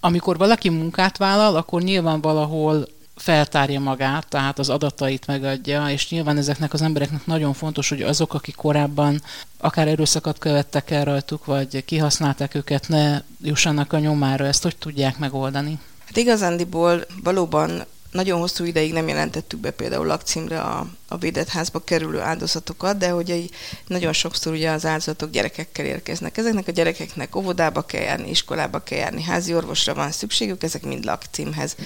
Amikor 0.00 0.36
valaki 0.36 0.68
munkát 0.68 1.16
vállal, 1.16 1.56
akkor 1.56 1.82
nyilván 1.82 2.20
valahol 2.20 2.88
feltárja 3.16 3.80
magát, 3.80 4.28
tehát 4.28 4.58
az 4.58 4.68
adatait 4.68 5.26
megadja, 5.26 5.88
és 5.88 6.10
nyilván 6.10 6.36
ezeknek 6.36 6.72
az 6.72 6.82
embereknek 6.82 7.26
nagyon 7.26 7.52
fontos, 7.52 7.88
hogy 7.88 8.02
azok, 8.02 8.34
akik 8.34 8.54
korábban 8.54 9.22
akár 9.58 9.88
erőszakot 9.88 10.38
követtek 10.38 10.90
el 10.90 11.04
rajtuk, 11.04 11.44
vagy 11.44 11.84
kihasználták 11.84 12.54
őket, 12.54 12.88
ne 12.88 13.20
jussanak 13.42 13.92
a 13.92 13.98
nyomára, 13.98 14.46
ezt 14.46 14.62
hogy 14.62 14.76
tudják 14.76 15.18
megoldani? 15.18 15.78
Hát 16.06 16.16
igazándiból 16.16 17.06
valóban 17.22 17.84
nagyon 18.14 18.40
hosszú 18.40 18.64
ideig 18.64 18.92
nem 18.92 19.08
jelentettük 19.08 19.60
be 19.60 19.70
például 19.70 20.06
lakcímre 20.06 20.60
a, 20.60 20.86
a 21.08 21.16
védett 21.16 21.48
házba 21.48 21.84
kerülő 21.84 22.20
áldozatokat, 22.20 22.96
de 22.96 23.08
hogy 23.08 23.50
nagyon 23.86 24.12
sokszor 24.12 24.52
ugye 24.52 24.70
az 24.70 24.86
áldozatok 24.86 25.30
gyerekekkel 25.30 25.84
érkeznek. 25.84 26.36
Ezeknek 26.36 26.68
a 26.68 26.72
gyerekeknek 26.72 27.36
óvodába 27.36 27.82
kell 27.82 28.02
járni, 28.02 28.30
iskolába 28.30 28.78
kell 28.78 28.98
járni, 28.98 29.22
házi 29.22 29.54
orvosra 29.54 29.94
van 29.94 30.10
szükségük, 30.10 30.62
ezek 30.62 30.82
mind 30.82 31.04
lakcímhez 31.04 31.76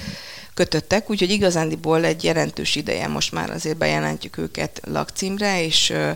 kötöttek, 0.55 1.11
úgyhogy 1.11 1.31
igazándiból 1.31 2.05
egy 2.05 2.25
jelentős 2.25 2.77
ideje 2.77 3.07
most 3.07 3.33
már 3.33 3.51
azért 3.51 3.77
bejelentjük 3.77 4.37
őket 4.37 4.81
lakcímre, 4.85 5.65
és 5.65 5.91
ö, 5.91 6.11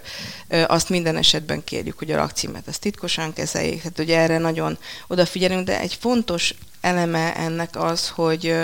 ö, 0.48 0.62
azt 0.66 0.88
minden 0.88 1.16
esetben 1.16 1.64
kérjük, 1.64 1.98
hogy 1.98 2.10
a 2.10 2.16
lakcímet 2.16 2.68
ezt 2.68 2.80
titkosan 2.80 3.32
kezeljék. 3.32 3.82
Tehát 3.82 3.98
ugye 3.98 4.18
erre 4.18 4.38
nagyon 4.38 4.78
odafigyelünk, 5.06 5.66
de 5.66 5.80
egy 5.80 5.94
fontos 6.00 6.54
eleme 6.82 7.36
ennek 7.36 7.76
az, 7.76 8.08
hogy 8.08 8.54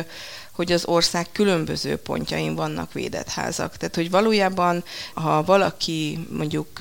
hogy 0.58 0.72
az 0.72 0.86
ország 0.86 1.26
különböző 1.32 1.96
pontjain 1.96 2.54
vannak 2.54 2.92
védett 2.92 3.28
házak. 3.28 3.76
Tehát, 3.76 3.94
hogy 3.94 4.10
valójában, 4.10 4.84
ha 5.14 5.42
valaki 5.42 6.26
mondjuk 6.30 6.78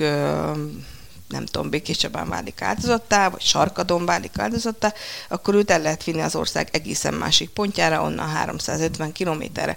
nem 1.28 1.44
tudom, 1.44 1.70
Békés 1.70 1.96
Csabán 1.96 2.28
válik 2.28 2.62
áldozattá, 2.62 3.28
vagy 3.28 3.40
Sarkadon 3.40 4.04
válik 4.06 4.38
áldozattá, 4.38 4.92
akkor 5.28 5.54
őt 5.54 5.70
el 5.70 5.80
lehet 5.82 6.04
vinni 6.04 6.20
az 6.20 6.36
ország 6.36 6.68
egészen 6.72 7.14
másik 7.14 7.48
pontjára, 7.48 8.02
onnan 8.02 8.28
350 8.28 9.12
kilométerre 9.12 9.76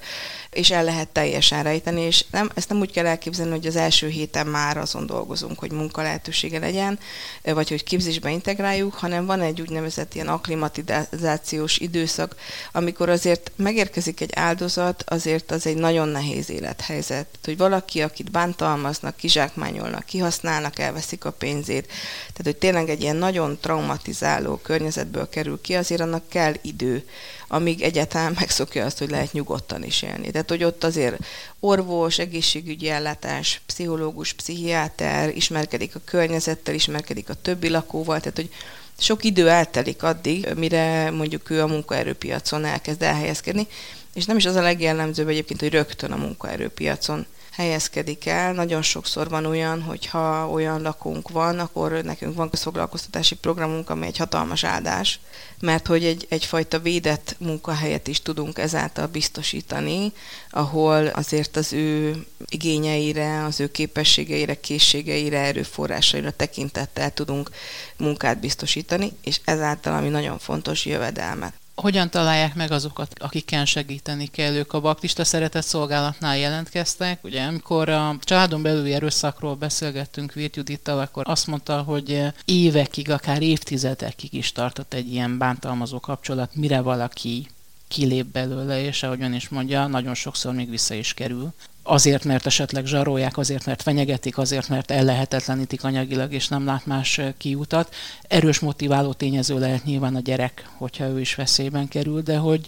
és 0.51 0.72
el 0.72 0.84
lehet 0.84 1.08
teljesen 1.08 1.63
rejteni, 1.63 2.01
és 2.01 2.25
nem, 2.31 2.50
ezt 2.55 2.70
nem 2.70 2.79
úgy 2.79 2.91
kell 2.91 3.05
elképzelni, 3.05 3.51
hogy 3.51 3.67
az 3.67 3.75
első 3.75 4.08
héten 4.08 4.48
már 4.48 4.77
azon 4.77 5.05
dolgozunk, 5.05 5.60
hogy 5.60 5.72
munka 5.72 6.01
lehetősége 6.01 6.60
legyen, 6.60 7.00
vagy 7.43 7.70
hogy 7.70 7.84
képzésbe 7.84 8.31
integráljuk, 8.31 8.93
hanem 8.93 9.25
van 9.25 9.41
egy 9.41 9.62
úgynevezett 9.62 10.13
ilyen 10.15 10.27
akklimatizációs 10.27 11.77
időszak, 11.77 12.36
amikor 12.72 13.10
azért 13.10 13.51
megérkezik 13.55 14.22
egy 14.22 14.31
áldozat, 14.34 15.03
azért 15.08 15.51
az 15.51 15.65
egy 15.65 15.77
nagyon 15.77 16.08
nehéz 16.08 16.50
élethelyzet. 16.50 17.27
Hogy 17.43 17.58
valaki, 17.58 18.01
akit 18.01 18.31
bántalmaznak, 18.31 19.15
kizsákmányolnak, 19.15 20.05
kihasználnak, 20.05 20.79
elveszik 20.79 21.25
a 21.25 21.31
pénzét, 21.31 21.86
tehát 22.20 22.43
hogy 22.43 22.58
tényleg 22.58 22.89
egy 22.89 23.01
ilyen 23.01 23.15
nagyon 23.15 23.58
traumatizáló 23.62 24.55
környezetből 24.55 25.29
kerül 25.29 25.62
ki, 25.62 25.74
azért 25.74 26.01
annak 26.01 26.29
kell 26.29 26.53
idő 26.62 27.05
amíg 27.53 27.81
egyáltalán 27.81 28.36
megszokja 28.39 28.86
azt, 28.86 28.98
hogy 28.98 29.10
lehet 29.10 29.34
nyugodtan 29.34 29.84
is 29.84 30.01
élni. 30.01 30.31
Tehát, 30.31 30.50
hogy 30.50 30.63
ott 30.63 30.84
azért 30.84 31.17
orvos, 31.60 32.20
egészségügyi 32.20 32.89
ellátás, 32.89 33.62
pszichológus, 33.65 34.34
pszichiáter, 34.34 35.36
ismerkedik 35.36 35.96
a 35.96 36.01
környezettel, 36.05 36.74
ismerkedik 36.74 37.29
a 37.29 37.34
többi 37.34 37.70
lakóval, 37.70 38.20
tehát, 38.20 38.36
hogy 38.36 38.50
sok 38.98 39.24
idő 39.24 39.50
eltelik 39.50 40.03
addig, 40.03 40.48
mire 40.55 41.10
mondjuk 41.10 41.50
ő 41.50 41.62
a 41.62 41.67
munkaerőpiacon 41.67 42.65
elkezd 42.65 43.01
elhelyezkedni, 43.01 43.67
és 44.13 44.25
nem 44.25 44.38
is 44.38 44.46
az 44.46 44.55
a 44.55 44.62
legjellemzőbb 44.62 45.27
egyébként, 45.27 45.60
hogy 45.60 45.72
rögtön 45.72 46.12
a 46.12 46.17
munkaerőpiacon 46.17 47.25
helyezkedik 47.51 48.25
el. 48.25 48.53
Nagyon 48.53 48.81
sokszor 48.81 49.29
van 49.29 49.46
olyan, 49.46 49.81
hogy 49.81 50.05
ha 50.05 50.50
olyan 50.50 50.81
lakónk 50.81 51.29
van, 51.29 51.60
akkor 51.60 51.91
nekünk 51.91 52.36
van 52.36 52.50
közfoglalkoztatási 52.50 53.36
programunk, 53.36 53.89
ami 53.89 54.05
egy 54.05 54.17
hatalmas 54.17 54.63
áldás, 54.63 55.20
mert 55.60 55.88
hogy 55.88 56.05
egy, 56.05 56.25
egyfajta 56.29 56.79
védett 56.79 57.36
munkahelyet 57.39 58.08
is 58.08 58.22
tudunk 58.22 58.58
ezáltal 58.58 59.08
biztosítani, 59.08 60.12
ahol 60.50 61.08
azért 61.08 61.55
az 61.55 61.74
ő 61.74 62.24
igényeire, 62.50 63.43
az 63.43 63.60
ő 63.60 63.67
képességeire, 63.67 64.60
készségeire, 64.60 65.39
erőforrásaira 65.39 66.31
tekintettel 66.31 67.13
tudunk 67.13 67.50
munkát 67.98 68.39
biztosítani, 68.39 69.12
és 69.24 69.39
ezáltal, 69.46 69.93
ami 69.93 70.10
nagyon 70.10 70.39
fontos, 70.39 70.86
jövedelmet 70.86 71.61
hogyan 71.82 72.10
találják 72.10 72.56
meg 72.56 72.72
azokat, 72.72 73.14
akiken 73.20 73.66
segíteni 73.66 74.28
kell? 74.28 74.54
Ők 74.54 74.74
a 74.74 74.82
baptista 74.82 75.24
szeretett 75.24 75.64
szolgálatnál 75.64 76.38
jelentkeztek. 76.38 77.24
Ugye, 77.24 77.44
amikor 77.44 77.90
a 77.90 78.16
családon 78.22 78.62
belüli 78.62 78.94
erőszakról 78.94 79.56
beszélgettünk 79.56 80.34
Virt 80.34 80.56
Judittal, 80.56 81.00
akkor 81.00 81.24
azt 81.28 81.48
mondta, 81.48 81.82
hogy 81.82 82.24
évekig, 82.46 83.10
akár 83.10 83.42
évtizedekig 83.42 84.34
is 84.34 84.52
tartott 84.52 84.94
egy 84.94 85.12
ilyen 85.12 85.38
bántalmazó 85.38 86.00
kapcsolat, 86.00 86.56
mire 86.56 86.82
valaki 86.82 87.48
kilép 87.92 88.26
belőle, 88.26 88.84
és 88.84 89.04
ahogy 89.04 89.22
ön 89.22 89.34
is 89.34 89.50
mondja, 89.50 89.88
nagyon 89.88 90.14
sokszor 90.14 90.54
még 90.54 90.70
vissza 90.70 90.94
is 90.94 91.14
kerül 91.14 91.54
azért, 91.84 92.24
mert 92.24 92.46
esetleg 92.46 92.86
zsarolják, 92.86 93.38
azért, 93.38 93.66
mert 93.66 93.82
fenyegetik, 93.82 94.38
azért, 94.38 94.70
mert 94.70 94.92
ellehetetlenítik 94.92 95.84
anyagilag, 95.84 96.34
és 96.34 96.48
nem 96.48 96.66
lát 96.66 96.86
más 96.86 97.22
kiutat. 97.38 97.94
Erős 98.22 98.60
motiváló 98.60 99.14
tényező 99.14 99.60
lehet 99.60 99.84
nyilván 99.84 100.16
a 100.16 100.20
gyerek, 100.20 100.70
hogyha 100.78 101.08
ő 101.08 101.20
is 101.20 101.36
veszélyben 101.36 101.88
kerül, 101.88 102.22
de 102.22 102.38
hogy 102.38 102.68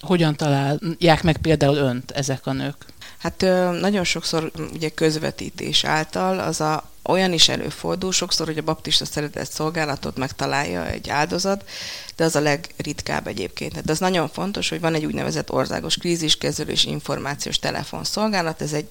hogyan 0.00 0.36
találják 0.36 1.22
meg 1.22 1.36
például 1.36 1.76
önt 1.76 2.10
ezek 2.10 2.46
a 2.46 2.52
nők? 2.52 2.86
Hát 3.24 3.40
nagyon 3.80 4.04
sokszor 4.04 4.50
ugye 4.72 4.88
közvetítés 4.88 5.84
által 5.84 6.38
az 6.38 6.60
a 6.60 6.90
olyan 7.04 7.32
is 7.32 7.48
előfordul 7.48 8.12
sokszor, 8.12 8.46
hogy 8.46 8.58
a 8.58 8.62
baptista 8.62 9.04
szeretett 9.04 9.50
szolgálatot 9.50 10.16
megtalálja 10.16 10.86
egy 10.86 11.10
áldozat, 11.10 11.68
de 12.16 12.24
az 12.24 12.36
a 12.36 12.40
legritkább 12.40 13.26
egyébként. 13.26 13.84
De 13.84 13.92
az 13.92 13.98
nagyon 13.98 14.28
fontos, 14.28 14.68
hogy 14.68 14.80
van 14.80 14.94
egy 14.94 15.04
úgynevezett 15.04 15.52
országos 15.52 15.96
kríziskezelő 15.96 16.70
és 16.70 16.84
információs 16.84 17.58
telefonszolgálat, 17.58 18.62
ez 18.62 18.72
egy 18.72 18.86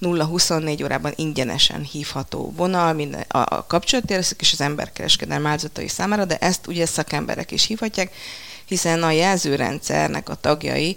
0-24 0.00 0.82
órában 0.82 1.12
ingyenesen 1.16 1.82
hívható 1.82 2.52
vonal 2.56 2.92
minden, 2.92 3.24
a, 3.28 3.38
a 3.38 3.64
kapcsolatérszek 3.68 4.40
és 4.40 4.52
az 4.52 4.60
emberkereskedelm 4.60 5.46
áldozatai 5.46 5.88
számára, 5.88 6.24
de 6.24 6.36
ezt 6.38 6.66
ugye 6.66 6.86
szakemberek 6.86 7.50
is 7.50 7.64
hívhatják, 7.64 8.14
hiszen 8.68 9.02
a 9.02 9.10
jelzőrendszernek 9.10 10.28
a 10.28 10.34
tagjai 10.34 10.96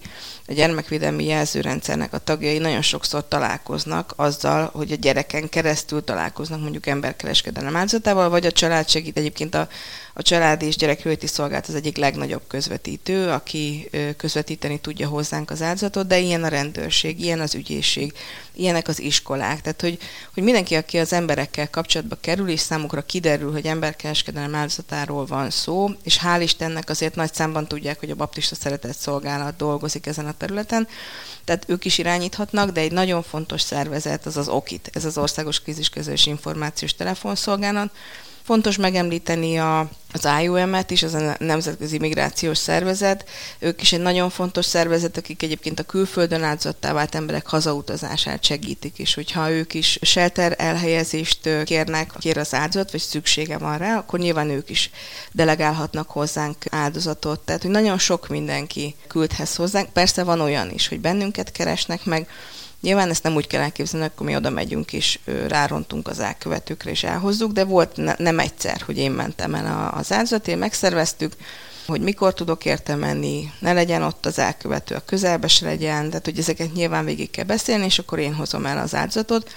a 0.51 0.53
gyermekvédelmi 0.53 1.25
jelzőrendszernek 1.25 2.13
a 2.13 2.17
tagjai 2.17 2.57
nagyon 2.57 2.81
sokszor 2.81 3.27
találkoznak 3.27 4.13
azzal, 4.15 4.69
hogy 4.73 4.91
a 4.91 4.95
gyereken 4.95 5.49
keresztül 5.49 6.03
találkoznak 6.03 6.61
mondjuk 6.61 6.87
emberkereskedelem 6.87 7.75
áldozatával, 7.75 8.29
vagy 8.29 8.45
a 8.45 8.51
család 8.51 8.89
segít. 8.89 9.17
Egyébként 9.17 9.55
a, 9.55 9.67
a 10.13 10.21
család 10.21 10.61
és 10.61 10.75
gyerekjóléti 10.75 11.27
szolgálat 11.27 11.67
az 11.67 11.75
egyik 11.75 11.97
legnagyobb 11.97 12.41
közvetítő, 12.47 13.29
aki 13.29 13.89
közvetíteni 14.17 14.79
tudja 14.79 15.07
hozzánk 15.07 15.49
az 15.49 15.61
áldozatot, 15.61 16.07
de 16.07 16.19
ilyen 16.19 16.43
a 16.43 16.47
rendőrség, 16.47 17.21
ilyen 17.21 17.39
az 17.39 17.55
ügyészség, 17.55 18.13
ilyenek 18.53 18.87
az 18.87 18.99
iskolák. 18.99 19.61
Tehát, 19.61 19.81
hogy, 19.81 19.97
hogy 20.33 20.43
mindenki, 20.43 20.75
aki 20.75 20.97
az 20.97 21.13
emberekkel 21.13 21.69
kapcsolatba 21.69 22.17
kerül, 22.21 22.49
és 22.49 22.59
számukra 22.59 23.01
kiderül, 23.01 23.51
hogy 23.51 23.65
emberkereskedelem 23.65 24.55
áldozatáról 24.55 25.25
van 25.25 25.49
szó, 25.49 25.89
és 26.03 26.19
hál' 26.23 26.39
Istennek 26.41 26.89
azért 26.89 27.15
nagy 27.15 27.33
számban 27.33 27.67
tudják, 27.67 27.99
hogy 27.99 28.09
a 28.09 28.15
baptista 28.15 28.55
szeretett 28.55 28.97
szolgálat 28.97 29.55
dolgozik 29.55 30.05
ezen 30.05 30.27
a 30.27 30.37
területen, 30.37 30.87
tehát 31.43 31.65
ők 31.67 31.85
is 31.85 31.97
irányíthatnak, 31.97 32.69
de 32.69 32.81
egy 32.81 32.91
nagyon 32.91 33.23
fontos 33.23 33.61
szervezet 33.61 34.25
az 34.25 34.37
az 34.37 34.47
OKIT, 34.47 34.89
ez 34.93 35.05
az 35.05 35.17
Országos 35.17 35.61
Kríziskezelés 35.61 36.25
Információs 36.25 36.95
Telefonszolgálat, 36.95 37.91
Fontos 38.43 38.77
megemlíteni 38.77 39.57
a, 39.57 39.79
az 40.13 40.27
IOM-et 40.41 40.91
is, 40.91 41.03
az 41.03 41.13
a 41.13 41.35
Nemzetközi 41.39 41.97
Migrációs 41.97 42.57
Szervezet. 42.57 43.29
Ők 43.59 43.81
is 43.81 43.93
egy 43.93 43.99
nagyon 43.99 44.29
fontos 44.29 44.65
szervezet, 44.65 45.17
akik 45.17 45.43
egyébként 45.43 45.79
a 45.79 45.83
külföldön 45.83 46.43
áldozattá 46.43 46.93
vált 46.93 47.15
emberek 47.15 47.47
hazautazását 47.47 48.43
segítik, 48.43 48.99
és 48.99 49.13
hogyha 49.13 49.49
ők 49.49 49.73
is 49.73 49.99
shelter 50.01 50.55
elhelyezést 50.57 51.49
kérnek, 51.63 52.11
kér 52.19 52.37
az 52.37 52.53
áldozat, 52.53 52.91
vagy 52.91 53.01
szüksége 53.01 53.57
van 53.57 53.77
rá, 53.77 53.97
akkor 53.97 54.19
nyilván 54.19 54.49
ők 54.49 54.69
is 54.69 54.89
delegálhatnak 55.31 56.09
hozzánk 56.09 56.57
áldozatot. 56.69 57.39
Tehát, 57.39 57.61
hogy 57.61 57.71
nagyon 57.71 57.97
sok 57.97 58.27
mindenki 58.27 58.95
küldhez 59.07 59.55
hozzánk. 59.55 59.89
Persze 59.89 60.23
van 60.23 60.41
olyan 60.41 60.69
is, 60.69 60.87
hogy 60.87 60.99
bennünket 60.99 61.51
keresnek 61.51 62.05
meg, 62.05 62.27
Nyilván 62.81 63.09
ezt 63.09 63.23
nem 63.23 63.35
úgy 63.35 63.47
kell 63.47 63.61
elképzelni, 63.61 64.05
akkor 64.05 64.25
mi 64.25 64.35
oda 64.35 64.49
megyünk 64.49 64.93
és 64.93 65.19
rárontunk 65.47 66.07
az 66.07 66.19
elkövetőkre 66.19 66.91
és 66.91 67.03
elhozzuk, 67.03 67.51
de 67.51 67.63
volt 67.63 67.95
ne, 67.95 68.15
nem 68.17 68.39
egyszer, 68.39 68.81
hogy 68.85 68.97
én 68.97 69.11
mentem 69.11 69.55
el 69.55 69.93
az 69.93 70.11
áldozatért, 70.11 70.59
megszerveztük, 70.59 71.33
hogy 71.85 72.01
mikor 72.01 72.33
tudok 72.33 72.65
érte 72.65 72.95
menni, 72.95 73.51
ne 73.59 73.73
legyen 73.73 74.03
ott 74.03 74.25
az 74.25 74.39
elkövető, 74.39 74.95
a 74.95 75.05
közelbe 75.05 75.47
se 75.47 75.65
legyen, 75.65 76.09
tehát 76.09 76.25
hogy 76.25 76.39
ezeket 76.39 76.73
nyilván 76.73 77.05
végig 77.05 77.31
kell 77.31 77.45
beszélni, 77.45 77.85
és 77.85 77.99
akkor 77.99 78.19
én 78.19 78.33
hozom 78.33 78.65
el 78.65 78.77
az 78.77 78.95
áldozatot. 78.95 79.51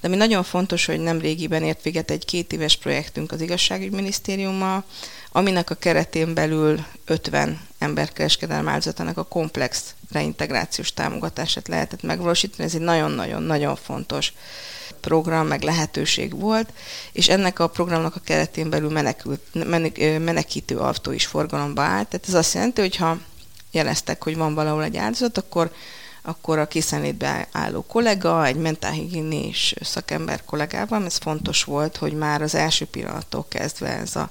De 0.00 0.08
ami 0.08 0.16
nagyon 0.16 0.42
fontos, 0.42 0.86
hogy 0.86 1.00
nem 1.00 1.20
régiben 1.20 1.62
ért 1.62 1.82
véget 1.82 2.10
egy 2.10 2.24
két 2.24 2.52
éves 2.52 2.76
projektünk 2.76 3.32
az 3.32 3.40
igazságügyminisztériummal, 3.40 4.84
aminek 5.32 5.70
a 5.70 5.74
keretén 5.74 6.34
belül 6.34 6.84
50 7.04 7.65
emberkereskedelem 7.78 8.68
áldozatának 8.68 9.18
a 9.18 9.24
komplex 9.24 9.94
reintegrációs 10.10 10.94
támogatását 10.94 11.68
lehetett 11.68 12.02
megvalósítani. 12.02 12.64
Ez 12.64 12.74
egy 12.74 12.80
nagyon-nagyon-nagyon 12.80 13.76
fontos 13.76 14.32
program, 15.00 15.46
meg 15.46 15.62
lehetőség 15.62 16.40
volt, 16.40 16.72
és 17.12 17.28
ennek 17.28 17.58
a 17.58 17.66
programnak 17.66 18.16
a 18.16 18.20
keretén 18.24 18.70
belül 18.70 18.90
menekült, 18.90 19.40
menekítő 20.18 20.78
autó 20.78 21.10
is 21.10 21.26
forgalomba 21.26 21.82
állt. 21.82 22.08
Tehát 22.08 22.28
ez 22.28 22.34
azt 22.34 22.54
jelenti, 22.54 22.80
hogy 22.80 22.96
ha 22.96 23.18
jeleztek, 23.70 24.22
hogy 24.22 24.36
van 24.36 24.54
valahol 24.54 24.84
egy 24.84 24.96
áldozat, 24.96 25.38
akkor 25.38 25.70
akkor 26.28 26.58
a 26.58 26.66
készenlétbe 26.66 27.48
álló 27.52 27.82
kollega, 27.82 28.46
egy 28.46 28.56
mentálhigiénés 28.56 29.74
szakember 29.80 30.44
kollégával, 30.44 31.04
ez 31.04 31.16
fontos 31.16 31.64
volt, 31.64 31.96
hogy 31.96 32.12
már 32.12 32.42
az 32.42 32.54
első 32.54 32.84
pillanattól 32.84 33.46
kezdve 33.48 33.88
ez 33.88 34.16
a 34.16 34.30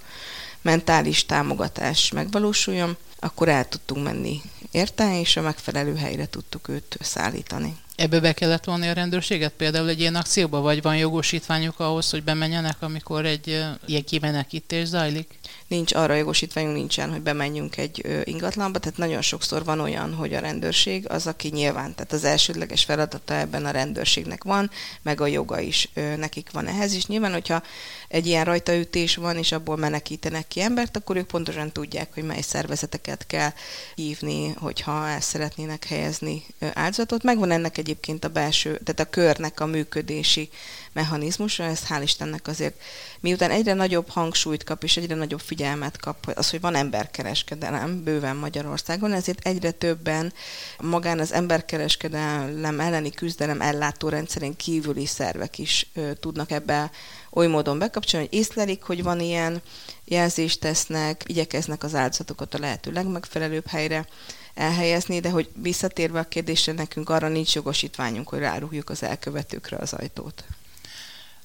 mentális 0.65 1.25
támogatás 1.25 2.11
megvalósuljon, 2.11 2.97
akkor 3.19 3.49
el 3.49 3.67
tudtunk 3.67 4.03
menni 4.03 4.41
érte, 4.71 5.19
és 5.19 5.37
a 5.37 5.41
megfelelő 5.41 5.95
helyre 5.95 6.25
tudtuk 6.25 6.67
őt 6.67 6.97
szállítani. 6.99 7.75
Ebbe 7.95 8.19
be 8.19 8.33
kellett 8.33 8.63
vonni 8.63 8.87
a 8.87 8.93
rendőrséget? 8.93 9.53
Például 9.57 9.89
egy 9.89 9.99
ilyen 9.99 10.15
akcióba, 10.15 10.59
vagy 10.59 10.81
van 10.81 10.97
jogosítványuk 10.97 11.79
ahhoz, 11.79 12.09
hogy 12.09 12.23
bemenjenek, 12.23 12.81
amikor 12.81 13.25
egy 13.25 13.47
ilyen 13.85 14.03
kimenekítés 14.03 14.87
zajlik? 14.87 15.39
Nincs 15.67 15.93
arra 15.93 16.13
jogosítványunk 16.13 16.75
nincsen, 16.75 17.11
hogy 17.11 17.21
bemenjünk 17.21 17.77
egy 17.77 18.23
ingatlanba, 18.23 18.79
tehát 18.79 18.97
nagyon 18.97 19.21
sokszor 19.21 19.63
van 19.63 19.79
olyan, 19.79 20.13
hogy 20.13 20.33
a 20.33 20.39
rendőrség 20.39 21.09
az, 21.09 21.27
aki 21.27 21.47
nyilván, 21.47 21.95
tehát 21.95 22.11
az 22.11 22.23
elsődleges 22.23 22.83
feladata 22.83 23.33
ebben 23.33 23.65
a 23.65 23.71
rendőrségnek 23.71 24.43
van, 24.43 24.71
meg 25.01 25.21
a 25.21 25.27
joga 25.27 25.59
is 25.59 25.89
nekik 25.93 26.51
van 26.51 26.67
ehhez, 26.67 26.93
és 26.93 27.05
nyilván, 27.05 27.31
hogyha 27.31 27.63
egy 28.07 28.27
ilyen 28.27 28.45
rajtaütés 28.45 29.15
van, 29.15 29.37
és 29.37 29.51
abból 29.51 29.77
menekítenek 29.77 30.47
ki 30.47 30.61
embert, 30.61 30.97
akkor 30.97 31.15
ők 31.15 31.27
pontosan 31.27 31.71
tudják, 31.71 32.13
hogy 32.13 32.23
mely 32.23 32.41
szervezeteket 32.41 33.25
kell 33.27 33.51
hívni, 33.95 34.53
hogyha 34.53 35.07
el 35.07 35.21
szeretnének 35.21 35.85
helyezni 35.85 36.45
áldozatot. 36.73 37.23
Megvan 37.23 37.51
ennek 37.51 37.77
egyébként 37.77 38.23
a 38.23 38.29
belső, 38.29 38.79
tehát 38.83 38.99
a 38.99 39.09
körnek 39.09 39.59
a 39.59 39.65
működési 39.65 40.49
mechanizmusa, 40.95 41.63
ez 41.63 41.81
hál' 41.89 42.01
Istennek 42.03 42.47
azért, 42.47 42.81
miután 43.19 43.51
egyre 43.51 43.73
nagyobb 43.73 44.09
hangsúlyt 44.09 44.63
kap, 44.63 44.83
és 44.83 44.97
egyre 44.97 45.15
nagyobb 45.15 45.39
figyelmet 45.39 45.97
kap 45.97 46.31
az, 46.35 46.49
hogy 46.49 46.61
van 46.61 46.75
emberkereskedelem 46.75 48.03
bőven 48.03 48.35
Magyarországon, 48.35 49.13
ezért 49.13 49.47
egyre 49.47 49.71
többen 49.71 50.33
magán 50.79 51.19
az 51.19 51.33
emberkereskedelem 51.33 52.79
elleni 52.79 53.09
küzdelem 53.09 53.61
ellátó 53.61 54.09
rendszerén 54.09 54.55
kívüli 54.55 55.05
szervek 55.05 55.57
is 55.57 55.87
ö, 55.93 56.13
tudnak 56.13 56.51
ebbe 56.51 56.91
oly 57.31 57.47
módon 57.47 57.79
bekapcsolni, 57.79 58.27
hogy 58.29 58.39
észlelik, 58.39 58.83
hogy 58.83 59.03
van 59.03 59.19
ilyen, 59.19 59.61
jelzést 60.05 60.59
tesznek, 60.59 61.23
igyekeznek 61.25 61.83
az 61.83 61.95
áldozatokat 61.95 62.53
a 62.53 62.59
lehető 62.59 62.91
legmegfelelőbb 62.91 63.67
helyre 63.67 64.07
elhelyezni, 64.53 65.19
de 65.19 65.29
hogy 65.29 65.49
visszatérve 65.61 66.19
a 66.19 66.27
kérdésre, 66.27 66.73
nekünk 66.73 67.09
arra 67.09 67.27
nincs 67.27 67.55
jogosítványunk, 67.55 68.29
hogy 68.29 68.39
rárúgjuk 68.39 68.89
az 68.89 69.03
elkövetőkre 69.03 69.77
az 69.77 69.93
ajtót. 69.93 70.43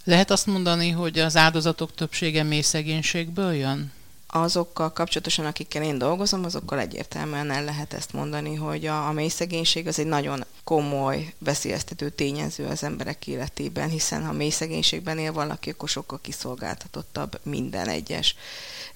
Lehet 0.04 0.30
azt 0.30 0.46
mondani, 0.46 0.90
hogy 0.90 1.18
az 1.18 1.36
áldozatok 1.36 1.94
többsége 1.94 2.42
mély 2.42 2.60
szegénységből 2.60 3.52
jön? 3.52 3.92
azokkal 4.32 4.92
kapcsolatosan, 4.92 5.46
akikkel 5.46 5.82
én 5.82 5.98
dolgozom, 5.98 6.44
azokkal 6.44 6.78
egyértelműen 6.78 7.50
el 7.50 7.64
lehet 7.64 7.92
ezt 7.92 8.12
mondani, 8.12 8.54
hogy 8.54 8.86
a, 8.86 9.08
a 9.08 9.12
mély 9.12 9.28
szegénység 9.28 9.86
az 9.86 9.98
egy 9.98 10.06
nagyon 10.06 10.44
komoly, 10.64 11.34
veszélyeztető 11.38 12.08
tényező 12.08 12.66
az 12.66 12.82
emberek 12.82 13.26
életében, 13.26 13.88
hiszen 13.88 14.24
ha 14.24 14.32
mély 14.32 14.50
szegénységben 14.50 15.18
él 15.18 15.32
valaki, 15.32 15.70
akkor 15.70 15.88
sokkal 15.88 16.18
kiszolgáltatottabb 16.22 17.40
minden 17.42 17.88
egyes 17.88 18.34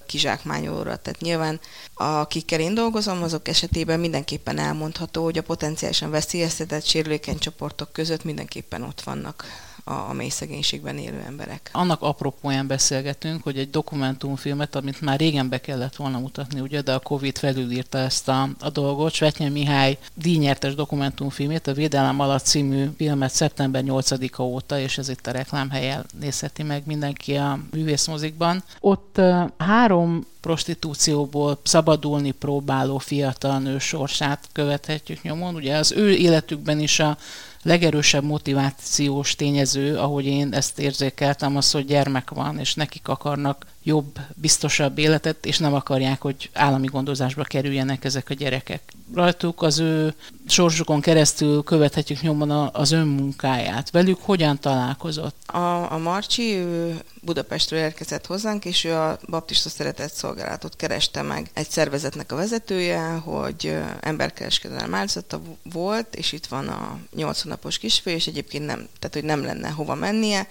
kizsákmányolóra. 0.07 0.97
Tehát 0.97 1.21
nyilván 1.21 1.61
akikkel 1.95 2.61
én 2.61 2.75
dolgozom, 2.75 3.23
azok 3.23 3.49
esetében 3.49 4.01
mindenképpen 4.01 4.59
elmondható, 4.59 5.25
hogy 5.25 5.39
a 5.39 5.43
potenciálisan 5.43 6.11
veszélyeztetett 6.11 6.85
sérülékeny 6.85 7.39
csoportok 7.39 7.93
között 7.93 8.25
mindenképpen 8.25 8.83
ott 8.83 9.01
vannak 9.01 9.45
a, 9.85 9.93
a 9.93 10.13
mély 10.13 10.29
szegénységben 10.29 10.99
élő 10.99 11.23
emberek. 11.27 11.71
Annak 11.73 12.03
apropóján 12.03 12.67
beszélgetünk, 12.67 13.43
hogy 13.43 13.59
egy 13.59 13.71
dokumentumfilmet, 13.71 14.75
amit 14.75 15.01
már 15.01 15.19
régen 15.19 15.49
be 15.49 15.61
kellett 15.61 15.97
volna 15.97 16.19
mutatni, 16.19 16.61
ugye, 16.61 16.81
de 16.81 16.95
a 16.95 16.99
Covid 16.99 17.39
felülírta 17.39 17.99
ezt 17.99 18.29
a, 18.29 18.49
a 18.61 18.71
dolgot. 18.71 19.13
Svetnyi 19.13 19.49
Mihály 19.49 19.99
díjnyertes 20.15 20.75
dokumentumfilmét, 20.75 21.67
a 21.67 21.73
Védelem 21.73 22.21
alatt 22.21 22.45
című 22.45 22.89
filmet 22.97 23.31
szeptember 23.31 23.83
8-a 23.87 24.43
óta, 24.43 24.79
és 24.79 24.99
ez 24.99 25.09
itt 25.09 25.27
a 25.27 25.31
reklámhelyen 25.31 26.07
nézheti 26.21 26.63
meg 26.63 26.83
mindenki 26.87 27.35
a 27.35 27.59
művészmozikban. 27.71 28.63
Ott 28.81 29.21
három 29.59 30.27
prostitúcióból 30.41 31.59
szabadulni 31.63 32.31
próbáló 32.31 32.99
fiatal 32.99 33.59
nő 33.59 33.79
sorsát 33.79 34.49
követhetjük 34.53 35.23
nyomon. 35.23 35.55
Ugye 35.55 35.77
az 35.77 35.93
ő 35.93 36.11
életükben 36.11 36.81
is 36.81 37.01
a 37.01 37.19
legerősebb 37.65 38.25
motivációs 38.25 39.35
tényező, 39.35 39.99
ahogy 39.99 40.25
én 40.27 40.53
ezt 40.53 40.79
érzékeltem, 40.79 41.57
az, 41.57 41.71
hogy 41.71 41.85
gyermek 41.85 42.31
van, 42.31 42.59
és 42.59 42.75
nekik 42.75 43.09
akarnak 43.09 43.67
jobb, 43.85 44.19
biztosabb 44.35 44.99
életet, 44.99 45.47
és 45.47 45.59
nem 45.59 45.75
akarják, 45.75 46.21
hogy 46.21 46.51
állami 46.53 46.87
gondozásba 46.87 47.43
kerüljenek 47.43 48.05
ezek 48.05 48.31
a 48.31 48.35
gyerekek. 48.35 48.83
Rajtuk 49.15 49.63
az 49.63 49.79
ő 49.79 50.15
sorsukon 50.47 51.01
keresztül 51.01 51.63
követhetjük 51.63 52.21
nyomon 52.21 52.51
az 52.73 52.93
önmunkáját. 52.93 53.91
Velük 53.91 54.19
hogyan 54.21 54.59
találkozott? 54.59 55.37
A, 55.47 55.93
a 55.93 55.99
Marcsi 55.99 56.55
ő 56.55 57.01
Budapestről 57.23 57.81
érkezett 57.81 58.27
hozzánk, 58.27 58.65
és 58.65 58.85
ő 58.85 58.95
a 58.95 59.19
Baptista 59.29 59.69
Szeretett 59.69 60.13
Szolgálatot 60.13 60.77
kereste 60.77 61.23
meg. 61.23 61.51
Egy 61.53 61.69
szervezetnek 61.71 62.33
a 62.33 62.37
vezetője, 62.37 63.09
hogy 63.09 63.77
emberkereskedelem 64.01 64.95
áldozata 64.95 65.41
volt, 65.73 66.15
és 66.15 66.33
itt 66.33 66.47
van 66.47 66.69
a 66.69 66.99
80 67.17 67.53
napos 67.53 67.79
kisfiú, 67.79 68.15
és 68.15 68.27
egyébként 68.27 68.67
nem, 68.67 68.89
tehát 68.99 69.15
hogy 69.15 69.25
nem 69.25 69.45
lenne 69.45 69.69
hova 69.69 69.95
mennie, 69.95 70.47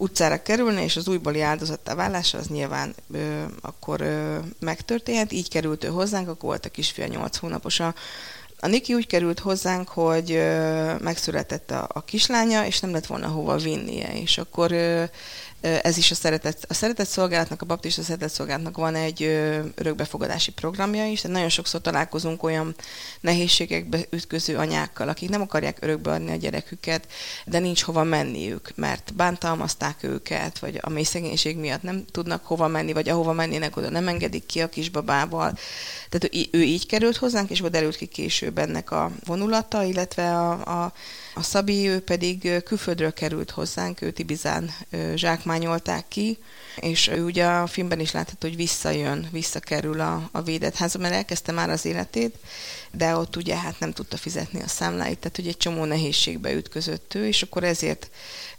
utcára 0.00 0.42
kerülne, 0.42 0.82
és 0.82 0.96
az 0.96 1.08
újbóli 1.08 1.40
áldozattá 1.40 1.94
válása 1.94 2.38
az 2.38 2.46
nyilván 2.46 2.94
ö, 3.12 3.42
akkor 3.60 4.00
ö, 4.00 4.38
megtörténhet. 4.58 5.32
Így 5.32 5.48
került 5.48 5.84
ő 5.84 5.88
hozzánk, 5.88 6.28
akkor 6.28 6.48
volt 6.48 6.64
a 6.64 6.68
kisfia 6.68 7.06
8 7.06 7.36
hónapos. 7.36 7.80
A, 7.80 7.94
a 8.60 8.66
Niki 8.66 8.94
úgy 8.94 9.06
került 9.06 9.38
hozzánk, 9.38 9.88
hogy 9.88 10.32
ö, 10.32 10.94
megszületett 10.98 11.70
a, 11.70 11.88
a 11.92 12.04
kislánya, 12.04 12.66
és 12.66 12.80
nem 12.80 12.92
lett 12.92 13.06
volna 13.06 13.28
hova 13.28 13.56
vinnie, 13.56 14.20
és 14.20 14.38
akkor 14.38 14.72
ö, 14.72 15.04
ez 15.60 15.96
is 15.96 16.10
a 16.10 16.14
szeretet, 16.14 16.64
a 16.68 16.74
szeretet 16.74 17.06
szolgálatnak, 17.06 17.62
a 17.62 17.66
baptista 17.66 18.02
szeretet 18.02 18.32
szolgálatnak 18.32 18.76
van 18.76 18.94
egy 18.94 19.22
örökbefogadási 19.74 20.52
programja 20.52 21.06
is, 21.06 21.20
tehát 21.20 21.36
nagyon 21.36 21.50
sokszor 21.50 21.80
találkozunk 21.80 22.42
olyan 22.42 22.74
nehézségekbe 23.20 23.98
ütköző 24.10 24.56
anyákkal, 24.56 25.08
akik 25.08 25.28
nem 25.28 25.40
akarják 25.40 25.78
örökbeadni 25.80 26.30
a 26.30 26.36
gyereküket, 26.36 27.06
de 27.46 27.58
nincs 27.58 27.82
hova 27.82 28.04
menniük, 28.04 28.72
mert 28.74 29.14
bántalmazták 29.14 30.02
őket, 30.02 30.58
vagy 30.58 30.78
a 30.80 30.90
mély 30.90 31.02
szegénység 31.02 31.56
miatt 31.56 31.82
nem 31.82 32.04
tudnak 32.10 32.46
hova 32.46 32.68
menni, 32.68 32.92
vagy 32.92 33.08
ahova 33.08 33.32
mennének, 33.32 33.76
oda 33.76 33.90
nem 33.90 34.08
engedik 34.08 34.46
ki 34.46 34.60
a 34.60 34.68
kisbabával. 34.68 35.58
Tehát 36.08 36.36
ő, 36.36 36.58
ő 36.58 36.62
így 36.62 36.86
került 36.86 37.16
hozzánk, 37.16 37.50
és 37.50 37.60
derült 37.60 37.96
ki 37.96 38.06
később 38.06 38.58
ennek 38.58 38.90
a 38.90 39.10
vonulata, 39.24 39.82
illetve 39.82 40.38
a, 40.38 40.84
a 40.84 40.92
a 41.40 41.42
Szabi, 41.42 41.88
ő 41.88 42.00
pedig 42.00 42.62
külföldről 42.64 43.12
került 43.12 43.50
hozzánk, 43.50 44.00
őt 44.00 44.18
Ibizán 44.18 44.70
zsákmányolták 45.14 46.08
ki, 46.08 46.38
és 46.76 47.08
ő 47.08 47.24
ugye 47.24 47.46
a 47.46 47.66
filmben 47.66 48.00
is 48.00 48.12
látható, 48.12 48.48
hogy 48.48 48.56
visszajön, 48.56 49.28
visszakerül 49.32 50.00
a, 50.00 50.28
a 50.32 50.42
védett 50.42 50.76
házba, 50.76 50.98
mert 50.98 51.14
elkezdte 51.14 51.52
már 51.52 51.70
az 51.70 51.84
életét, 51.84 52.34
de 52.92 53.16
ott 53.16 53.36
ugye 53.36 53.56
hát 53.56 53.80
nem 53.80 53.92
tudta 53.92 54.16
fizetni 54.16 54.62
a 54.62 54.68
számláit, 54.68 55.18
tehát 55.18 55.36
hogy 55.36 55.48
egy 55.48 55.56
csomó 55.56 55.84
nehézségbe 55.84 56.52
ütközött 56.52 57.14
ő, 57.14 57.26
és 57.26 57.42
akkor 57.42 57.64
ezért 57.64 58.10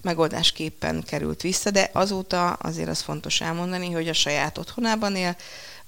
megoldásképpen 0.02 1.04
került 1.04 1.42
vissza, 1.42 1.72
de 1.72 1.90
azóta 1.94 2.52
azért 2.52 2.90
az 2.90 3.02
fontos 3.02 3.42
elmondani, 3.42 3.92
hogy 3.92 4.08
a 4.08 4.14
saját 4.14 4.58
otthonában 4.58 5.16
él, 5.16 5.36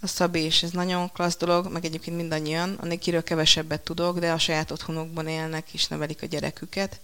a 0.04 0.08
Szabi, 0.08 0.40
és 0.40 0.64
ez 0.64 0.72
nagyon 0.72 1.12
klassz 1.12 1.38
dolog, 1.38 1.72
meg 1.72 1.86
egyébként 1.86 2.16
mindannyian, 2.18 2.80
Nikiről 2.82 3.24
kevesebbet 3.24 3.82
tudok, 3.82 4.20
de 4.20 4.32
a 4.32 4.38
saját 4.38 4.72
otthonokban 4.72 5.28
élnek 5.28 5.74
és 5.74 5.88
nevelik 5.88 6.22
a 6.22 6.26
gyereküket. 6.26 7.00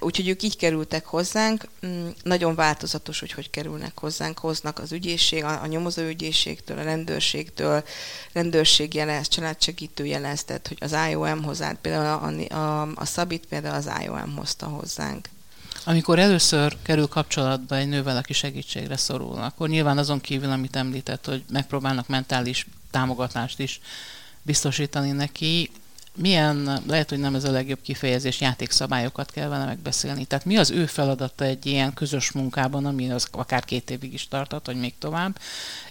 Úgyhogy 0.00 0.28
ők 0.28 0.42
így 0.42 0.56
kerültek 0.56 1.06
hozzánk, 1.06 1.64
mm, 1.86 2.08
nagyon 2.22 2.54
változatos, 2.54 3.20
hogy 3.20 3.32
hogy 3.32 3.50
kerülnek 3.50 3.98
hozzánk, 3.98 4.38
hoznak 4.38 4.78
az 4.78 4.92
ügyészség, 4.92 5.44
a, 5.44 5.62
a 5.62 5.66
nyomozóügyészségtől, 5.66 6.78
a 6.78 6.82
rendőrségtől, 6.82 7.84
rendőrség 8.32 8.94
jelez, 8.94 9.28
családsegítő 9.28 10.06
jelez, 10.06 10.44
tehát 10.44 10.68
hogy 10.68 10.78
az 10.80 10.96
IOM 11.10 11.42
hozzá, 11.42 11.72
például 11.80 12.46
a, 12.50 12.54
a, 12.54 12.92
a 12.94 13.04
Szabit 13.04 13.46
például 13.46 13.74
az 13.74 13.90
IOM 14.02 14.36
hozta 14.36 14.66
hozzánk. 14.66 15.28
Amikor 15.84 16.18
először 16.18 16.76
kerül 16.82 17.06
kapcsolatba 17.06 17.76
egy 17.76 17.88
nővel, 17.88 18.16
aki 18.16 18.32
segítségre 18.32 18.96
szorul, 18.96 19.38
akkor 19.38 19.68
nyilván 19.68 19.98
azon 19.98 20.20
kívül, 20.20 20.50
amit 20.50 20.76
említett, 20.76 21.26
hogy 21.26 21.44
megpróbálnak 21.50 22.08
mentális 22.08 22.66
támogatást 22.90 23.58
is 23.58 23.80
biztosítani 24.42 25.10
neki, 25.10 25.70
milyen, 26.14 26.82
lehet, 26.86 27.08
hogy 27.08 27.18
nem 27.18 27.34
ez 27.34 27.44
a 27.44 27.50
legjobb 27.50 27.82
kifejezés, 27.82 28.40
játékszabályokat 28.40 29.30
kell 29.30 29.48
vele 29.48 29.64
megbeszélni. 29.64 30.24
Tehát 30.24 30.44
mi 30.44 30.56
az 30.56 30.70
ő 30.70 30.86
feladata 30.86 31.44
egy 31.44 31.66
ilyen 31.66 31.94
közös 31.94 32.32
munkában, 32.32 32.86
ami 32.86 33.10
az 33.10 33.28
akár 33.30 33.64
két 33.64 33.90
évig 33.90 34.12
is 34.12 34.28
tartott, 34.28 34.66
vagy 34.66 34.76
még 34.76 34.94
tovább, 34.98 35.38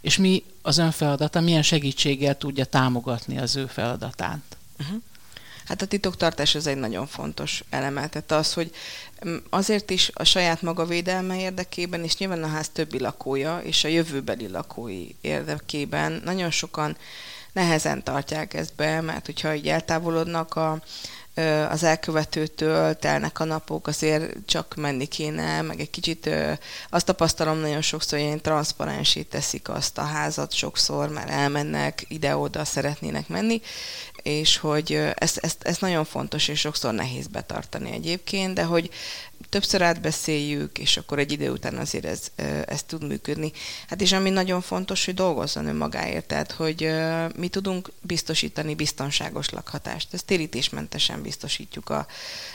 és 0.02 0.18
mi 0.18 0.44
az 0.62 0.78
ön 0.78 0.92
feladata, 0.92 1.40
milyen 1.40 1.62
segítséggel 1.62 2.38
tudja 2.38 2.66
támogatni 2.66 3.38
az 3.38 3.56
ő 3.56 3.66
feladatát? 3.66 4.58
Uh-huh. 4.80 5.02
Hát 5.66 5.82
a 5.82 5.86
titoktartás 5.86 6.56
ez 6.56 6.68
egy 6.68 6.78
nagyon 6.78 7.08
fontos 7.08 7.64
eleme. 7.70 8.08
Tehát 8.10 8.32
az, 8.32 8.54
hogy 8.54 8.72
mm, 9.28 9.36
azért 9.50 9.90
is 9.90 10.12
a 10.14 10.24
saját 10.24 10.62
maga 10.62 10.86
védelme 10.86 11.40
érdekében, 11.40 12.04
és 12.04 12.18
nyilván 12.18 12.44
a 12.44 12.48
ház 12.48 12.70
többi 12.70 13.00
lakója, 13.00 13.58
és 13.58 13.84
a 13.84 13.88
jövőbeli 13.88 14.48
lakói 14.48 15.08
érdekében 15.22 16.22
nagyon 16.26 16.52
sokan 16.52 16.98
nehezen 17.54 18.04
tartják 18.04 18.54
ezt 18.54 18.76
be, 18.76 19.02
mert 19.02 19.26
hogyha 19.26 19.56
így 19.56 19.68
eltávolodnak 19.68 20.56
a, 20.56 20.84
az 21.70 21.84
elkövetőtől 21.84 22.96
telnek 22.96 23.40
a 23.40 23.44
napok, 23.44 23.88
azért 23.88 24.34
csak 24.46 24.76
menni 24.76 25.06
kéne, 25.06 25.62
meg 25.62 25.80
egy 25.80 25.90
kicsit 25.90 26.30
azt 26.90 27.06
tapasztalom 27.06 27.58
nagyon 27.58 27.82
sokszor, 27.82 28.18
hogy 28.18 28.28
ilyen 28.28 28.42
transzparensét 28.42 29.28
teszik 29.28 29.70
azt 29.70 29.98
a 29.98 30.02
házat 30.02 30.54
sokszor, 30.54 31.10
mert 31.10 31.30
elmennek, 31.30 32.06
ide-oda 32.08 32.66
szeretnének 32.66 33.28
menni, 33.28 33.62
és 34.24 34.58
hogy 34.58 34.94
ez, 35.16 35.34
ez, 35.36 35.56
ez 35.60 35.78
nagyon 35.78 36.06
fontos, 36.06 36.48
és 36.48 36.60
sokszor 36.60 36.94
nehéz 36.94 37.28
betartani 37.28 37.92
egyébként, 37.92 38.54
de 38.54 38.64
hogy 38.64 38.90
többször 39.50 39.82
átbeszéljük, 39.82 40.78
és 40.78 40.98
akkor 40.98 41.20
egy 41.20 41.32
idő 41.32 41.50
után 41.50 41.78
azért 41.78 42.06
ez, 42.06 42.32
ez 42.66 42.84
tud 42.84 43.08
működni. 43.08 43.52
Hát 43.88 44.02
és 44.02 44.12
ami 44.12 44.30
nagyon 44.30 44.62
fontos, 44.62 45.06
hogy 45.06 45.14
dolgozzon 45.14 45.68
önmagáért, 45.68 46.26
tehát 46.26 46.52
hogy 46.52 46.92
mi 47.36 47.48
tudunk 47.48 47.92
biztosítani 48.02 48.76
biztonságos 48.76 49.50
lakhatást. 49.50 50.14
Ezt 50.14 50.26
térítésmentesen 50.26 51.22
biztosítjuk 51.32 51.90
a, 51.90 52.06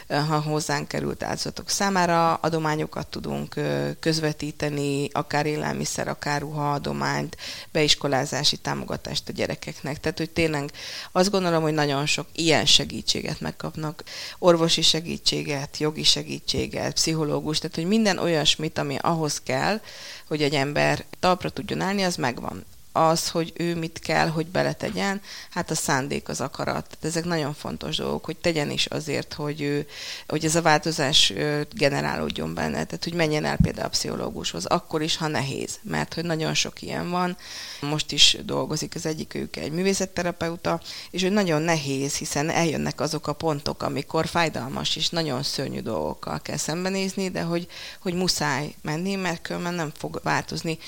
ha 0.09 0.41
hozzánk 0.41 0.89
került 0.89 1.23
áldozatok 1.23 1.69
számára, 1.69 2.35
adományokat 2.35 3.07
tudunk 3.07 3.55
közvetíteni, 4.01 5.09
akár 5.13 5.47
élelmiszer, 5.47 6.09
akár 6.09 6.41
ruhaadományt, 6.41 7.37
beiskolázási 7.73 8.57
támogatást 8.57 9.29
a 9.29 9.33
gyerekeknek. 9.33 10.01
Tehát, 10.01 10.19
hogy 10.19 10.31
tényleg 10.31 10.71
azt 11.13 11.31
gondolom, 11.31 11.63
hogy 11.63 11.75
nagyon 11.75 12.07
sok 12.07 12.27
ilyen 12.33 12.67
segítséget 12.67 13.41
megkapnak, 13.41 14.05
orvosi 14.39 14.83
segítséget, 14.83 15.79
jogi 15.79 16.05
segítséget, 16.05 16.93
pszichológus, 16.93 17.59
tehát 17.59 17.77
hogy 17.77 17.87
minden 17.87 18.19
olyasmit, 18.19 18.79
ami 18.79 18.97
ahhoz 19.01 19.41
kell, 19.43 19.81
hogy 20.29 20.43
egy 20.43 20.55
ember 20.55 21.05
talpra 21.21 21.51
tudjon 21.51 21.81
állni, 21.81 22.03
az 22.03 22.17
megvan 22.17 22.65
az, 22.97 23.29
hogy 23.29 23.53
ő 23.57 23.75
mit 23.75 23.99
kell, 23.99 24.29
hogy 24.29 24.47
beletegyen, 24.47 25.21
hát 25.51 25.71
a 25.71 25.75
szándék, 25.75 26.29
az 26.29 26.41
akarat. 26.41 26.87
Tehát 26.87 27.05
ezek 27.05 27.25
nagyon 27.25 27.55
fontos 27.55 27.97
dolgok, 27.97 28.25
hogy 28.25 28.37
tegyen 28.37 28.71
is 28.71 28.87
azért, 28.87 29.35
hogy, 29.35 29.61
ő, 29.61 29.87
hogy 30.29 30.45
ez 30.45 30.55
a 30.55 30.63
változás 30.63 31.33
generálódjon 31.73 32.55
benne, 32.55 32.85
tehát 32.85 33.05
hogy 33.05 33.15
menjen 33.15 33.45
el 33.45 33.57
például 33.63 33.87
a 33.87 33.91
pszichológushoz, 33.91 34.65
akkor 34.65 35.03
is, 35.03 35.17
ha 35.17 35.27
nehéz, 35.27 35.79
mert 35.83 36.15
hogy 36.15 36.25
nagyon 36.25 36.55
sok 36.55 36.83
ilyen 36.83 37.11
van. 37.11 37.37
Most 37.81 38.13
is 38.13 38.37
dolgozik 38.45 38.95
az 38.95 39.07
egyik 39.07 39.35
ők 39.35 39.57
egy 39.57 39.73
művészetterapeuta, 39.73 40.81
és 41.11 41.23
hogy 41.23 41.33
nagyon 41.33 41.63
nehéz, 41.63 42.15
hiszen 42.17 42.51
eljönnek 42.51 43.01
azok 43.01 43.27
a 43.27 43.33
pontok, 43.33 43.83
amikor 43.83 44.27
fájdalmas 44.27 44.97
és 44.97 45.09
nagyon 45.09 45.43
szörnyű 45.43 45.81
dolgokkal 45.81 46.41
kell 46.43 46.57
szembenézni, 46.57 47.31
de 47.31 47.43
hogy, 47.43 47.67
hogy 48.01 48.15
muszáj 48.15 48.75
menni, 48.83 49.15
mert 49.15 49.43
különben 49.43 49.75
nem 49.75 49.93
fog 49.97 50.21
változni 50.23 50.79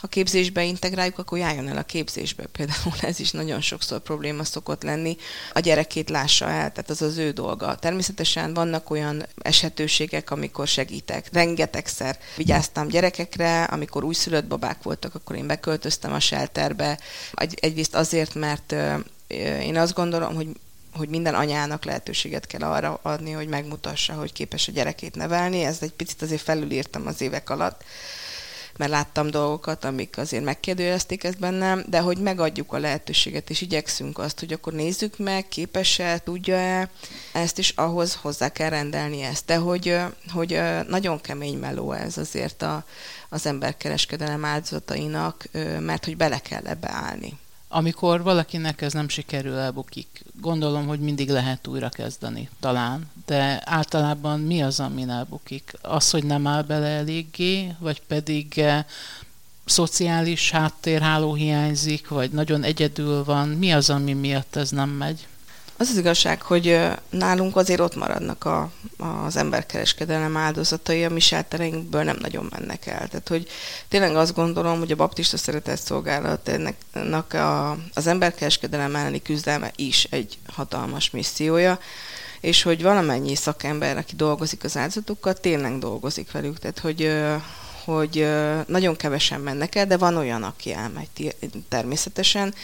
ha 0.00 0.06
képzésbe 0.06 0.64
integráljuk, 0.64 1.18
akkor 1.18 1.38
járjon 1.38 1.57
el 1.66 1.76
a 1.76 1.82
képzésbe. 1.82 2.46
Például 2.46 2.94
ez 3.00 3.20
is 3.20 3.30
nagyon 3.30 3.60
sokszor 3.60 4.00
probléma 4.00 4.44
szokott 4.44 4.82
lenni. 4.82 5.16
A 5.52 5.60
gyerekét 5.60 6.10
lássa 6.10 6.44
el, 6.44 6.72
tehát 6.72 6.90
az 6.90 7.02
az 7.02 7.16
ő 7.16 7.30
dolga. 7.30 7.74
Természetesen 7.74 8.54
vannak 8.54 8.90
olyan 8.90 9.26
esetőségek, 9.42 10.30
amikor 10.30 10.66
segítek. 10.66 11.28
Rengetegszer 11.32 12.18
vigyáztam 12.36 12.88
gyerekekre, 12.88 13.62
amikor 13.64 14.04
újszülött 14.04 14.46
babák 14.46 14.82
voltak, 14.82 15.14
akkor 15.14 15.36
én 15.36 15.46
beköltöztem 15.46 16.12
a 16.12 16.20
shelterbe. 16.20 16.98
Egy, 17.32 17.58
egyrészt 17.60 17.94
azért, 17.94 18.34
mert 18.34 18.74
én 19.62 19.76
azt 19.76 19.94
gondolom, 19.94 20.34
hogy 20.34 20.48
hogy 20.92 21.08
minden 21.08 21.34
anyának 21.34 21.84
lehetőséget 21.84 22.46
kell 22.46 22.60
arra 22.60 22.98
adni, 23.02 23.32
hogy 23.32 23.48
megmutassa, 23.48 24.12
hogy 24.12 24.32
képes 24.32 24.68
a 24.68 24.72
gyerekét 24.72 25.14
nevelni. 25.14 25.62
Ezt 25.62 25.82
egy 25.82 25.92
picit 25.92 26.22
azért 26.22 26.40
felülírtam 26.40 27.06
az 27.06 27.20
évek 27.20 27.50
alatt, 27.50 27.84
mert 28.78 28.90
láttam 28.90 29.30
dolgokat, 29.30 29.84
amik 29.84 30.18
azért 30.18 30.44
megkérdőjelezték 30.44 31.24
ezt 31.24 31.38
bennem, 31.38 31.84
de 31.86 32.00
hogy 32.00 32.18
megadjuk 32.18 32.72
a 32.72 32.78
lehetőséget, 32.78 33.50
és 33.50 33.60
igyekszünk 33.60 34.18
azt, 34.18 34.38
hogy 34.38 34.52
akkor 34.52 34.72
nézzük 34.72 35.18
meg, 35.18 35.48
képes-e, 35.48 36.18
tudja-e, 36.18 36.90
ezt 37.32 37.58
is 37.58 37.70
ahhoz 37.70 38.14
hozzá 38.14 38.48
kell 38.48 38.68
rendelni 38.68 39.22
ezt. 39.22 39.44
De 39.46 39.56
hogy, 39.56 39.96
hogy 40.32 40.60
nagyon 40.88 41.20
kemény 41.20 41.58
meló 41.58 41.92
ez 41.92 42.16
azért 42.18 42.62
a, 42.62 42.84
az 43.28 43.46
emberkereskedelem 43.46 44.44
áldozatainak, 44.44 45.48
mert 45.80 46.04
hogy 46.04 46.16
bele 46.16 46.38
kell 46.38 46.66
ebbe 46.66 46.90
állni. 46.90 47.38
Amikor 47.68 48.22
valakinek 48.22 48.80
ez 48.80 48.92
nem 48.92 49.08
sikerül, 49.08 49.56
elbukik, 49.56 50.24
gondolom, 50.40 50.86
hogy 50.86 51.00
mindig 51.00 51.30
lehet 51.30 51.66
újra 51.66 51.88
kezdeni, 51.88 52.48
talán, 52.60 53.10
de 53.26 53.62
általában 53.64 54.40
mi 54.40 54.62
az, 54.62 54.80
ami 54.80 55.04
elbukik? 55.08 55.72
Az, 55.82 56.10
hogy 56.10 56.24
nem 56.24 56.46
áll 56.46 56.62
bele 56.62 56.86
eléggé, 56.86 57.74
vagy 57.78 58.02
pedig 58.06 58.58
eh, 58.58 58.84
szociális 59.64 60.50
háttérháló 60.50 61.34
hiányzik, 61.34 62.08
vagy 62.08 62.30
nagyon 62.30 62.62
egyedül 62.62 63.24
van, 63.24 63.48
mi 63.48 63.72
az, 63.72 63.90
ami 63.90 64.12
miatt 64.12 64.56
ez 64.56 64.70
nem 64.70 64.88
megy? 64.88 65.26
Az 65.80 65.88
az 65.88 65.96
igazság, 65.96 66.42
hogy 66.42 66.80
nálunk 67.10 67.56
azért 67.56 67.80
ott 67.80 67.96
maradnak 67.96 68.44
a, 68.44 68.70
az 69.24 69.36
emberkereskedelem 69.36 70.36
áldozatai, 70.36 71.04
a 71.04 71.10
mi 71.10 71.20
sátereinkből 71.20 72.02
nem 72.02 72.16
nagyon 72.20 72.48
mennek 72.50 72.86
el. 72.86 73.08
Tehát, 73.08 73.28
hogy 73.28 73.48
tényleg 73.88 74.16
azt 74.16 74.34
gondolom, 74.34 74.78
hogy 74.78 74.92
a 74.92 74.96
baptista 74.96 75.36
szeretett 75.36 75.80
szolgálat 75.80 76.48
ennek 76.48 77.34
a, 77.34 77.70
az 77.94 78.06
emberkereskedelem 78.06 78.96
elleni 78.96 79.22
küzdelme 79.22 79.72
is 79.76 80.04
egy 80.04 80.38
hatalmas 80.52 81.10
missziója, 81.10 81.78
és 82.40 82.62
hogy 82.62 82.82
valamennyi 82.82 83.34
szakember, 83.34 83.96
aki 83.96 84.14
dolgozik 84.16 84.64
az 84.64 84.76
áldozatokkal, 84.76 85.34
tényleg 85.34 85.78
dolgozik 85.78 86.32
velük. 86.32 86.58
Tehát, 86.58 86.78
hogy 86.78 87.12
hogy 87.84 88.28
nagyon 88.66 88.96
kevesen 88.96 89.40
mennek 89.40 89.74
el, 89.74 89.86
de 89.86 89.96
van 89.96 90.16
olyan, 90.16 90.42
aki 90.42 90.72
elmegy 90.72 91.34
természetesen. 91.68 92.54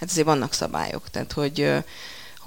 Hát 0.00 0.08
azért 0.08 0.26
vannak 0.26 0.52
szabályok, 0.52 1.10
tehát 1.10 1.32
hogy 1.32 1.84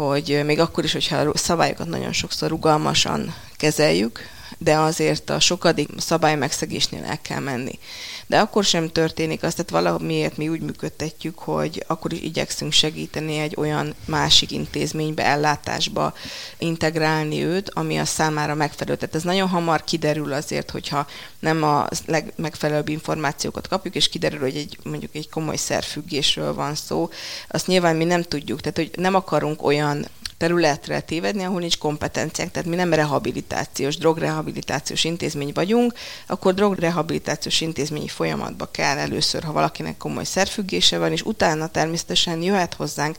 hogy 0.06 0.42
még 0.46 0.60
akkor 0.60 0.84
is, 0.84 0.94
hogyha 0.94 1.18
a 1.18 1.38
szabályokat 1.38 1.88
nagyon 1.88 2.14
sokszor 2.14 2.50
rugalmasan 2.50 3.36
kezeljük, 3.56 4.20
de 4.58 4.78
azért 4.78 5.30
a 5.30 5.40
sokadik 5.40 5.90
szabály 5.98 6.36
megszegésnél 6.36 7.04
el 7.04 7.22
kell 7.22 7.40
menni. 7.40 7.80
De 8.30 8.40
akkor 8.40 8.64
sem 8.64 8.90
történik 8.90 9.44
azt, 9.44 9.56
tehát 9.56 9.84
valamiért 9.84 10.38
mi 10.38 10.50
úgy 10.50 10.62
működtetjük, 10.62 11.40
hogy 11.40 11.84
akkor 11.88 12.14
is 12.14 12.22
igyekszünk 12.22 12.72
segíteni 12.72 13.38
egy 13.38 13.54
olyan 13.58 13.96
másik 14.06 14.52
intézménybe, 14.52 15.26
ellátásba 15.26 16.14
integrálni 16.58 17.44
őt, 17.44 17.70
ami 17.70 17.98
a 17.98 18.06
számára 18.06 18.56
megfelelő. 18.56 18.98
Tehát 18.98 19.16
ez 19.16 19.24
nagyon 19.24 19.48
hamar 19.48 19.84
kiderül 19.84 20.34
azért, 20.34 20.72
hogyha 20.72 21.08
nem 21.40 21.64
a 21.64 21.88
legmegfelelőbb 22.06 22.90
információkat 22.90 23.68
kapjuk, 23.68 23.96
és 23.96 24.10
kiderül, 24.10 24.40
hogy 24.40 24.56
egy, 24.56 24.78
mondjuk 24.84 25.16
egy 25.16 25.30
komoly 25.30 25.58
szerfüggésről 25.58 26.54
van 26.54 26.76
szó, 26.76 27.10
azt 27.48 27.68
nyilván 27.68 27.96
mi 27.96 28.04
nem 28.04 28.24
tudjuk, 28.24 28.62
tehát 28.62 28.78
hogy 28.78 28.92
nem 28.96 29.16
akarunk 29.16 29.64
olyan 29.64 30.06
területre 30.40 31.00
tévedni, 31.00 31.44
ahol 31.44 31.60
nincs 31.60 31.78
kompetenciák. 31.78 32.52
Tehát 32.52 32.70
mi 32.70 32.76
nem 32.76 32.94
rehabilitációs, 32.94 33.98
drogrehabilitációs 33.98 35.04
intézmény 35.04 35.52
vagyunk, 35.54 35.94
akkor 36.28 36.54
drogrehabilitációs 36.54 37.62
intézményi 37.62 38.08
folyamatba 38.08 38.66
kell 38.72 38.98
először, 38.98 39.44
ha 39.44 39.52
valakinek 39.52 39.98
komoly 39.98 40.24
szerfüggése 40.24 40.98
van, 40.98 41.12
és 41.12 41.22
utána 41.22 41.68
természetesen 41.68 42.42
jöhet 42.42 42.74
hozzánk 42.74 43.18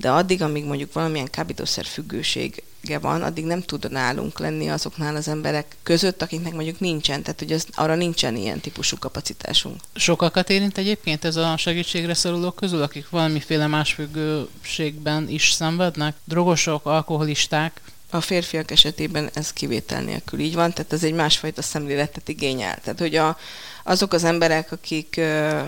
de 0.00 0.10
addig, 0.10 0.42
amíg 0.42 0.64
mondjuk 0.64 0.92
valamilyen 0.92 1.30
kábítószer 1.30 1.84
függősége 1.84 2.98
van, 3.00 3.22
addig 3.22 3.44
nem 3.44 3.62
tud 3.62 3.90
nálunk 3.90 4.38
lenni 4.38 4.68
azoknál 4.68 5.16
az 5.16 5.28
emberek 5.28 5.76
között, 5.82 6.22
akiknek 6.22 6.52
mondjuk 6.52 6.80
nincsen, 6.80 7.22
tehát 7.22 7.38
hogy 7.38 7.52
az, 7.52 7.66
arra 7.74 7.94
nincsen 7.94 8.36
ilyen 8.36 8.60
típusú 8.60 8.96
kapacitásunk. 8.98 9.80
Sokakat 9.94 10.50
érint 10.50 10.78
egyébként 10.78 11.24
ez 11.24 11.36
a 11.36 11.56
segítségre 11.56 12.14
szorulók 12.14 12.56
közül, 12.56 12.82
akik 12.82 13.08
valamiféle 13.08 13.66
más 13.66 13.92
függőségben 13.92 15.28
is 15.28 15.50
szenvednek? 15.50 16.16
Drogosok, 16.24 16.86
alkoholisták? 16.86 17.80
A 18.10 18.20
férfiak 18.20 18.70
esetében 18.70 19.30
ez 19.34 19.52
kivétel 19.52 20.02
nélkül 20.02 20.40
így 20.40 20.54
van, 20.54 20.72
tehát 20.72 20.92
ez 20.92 21.04
egy 21.04 21.14
másfajta 21.14 21.62
szemléletet 21.62 22.28
igényel. 22.28 22.78
Tehát, 22.82 22.98
hogy 22.98 23.16
a, 23.16 23.38
azok 23.84 24.12
az 24.12 24.24
emberek, 24.24 24.72
akik 24.72 25.20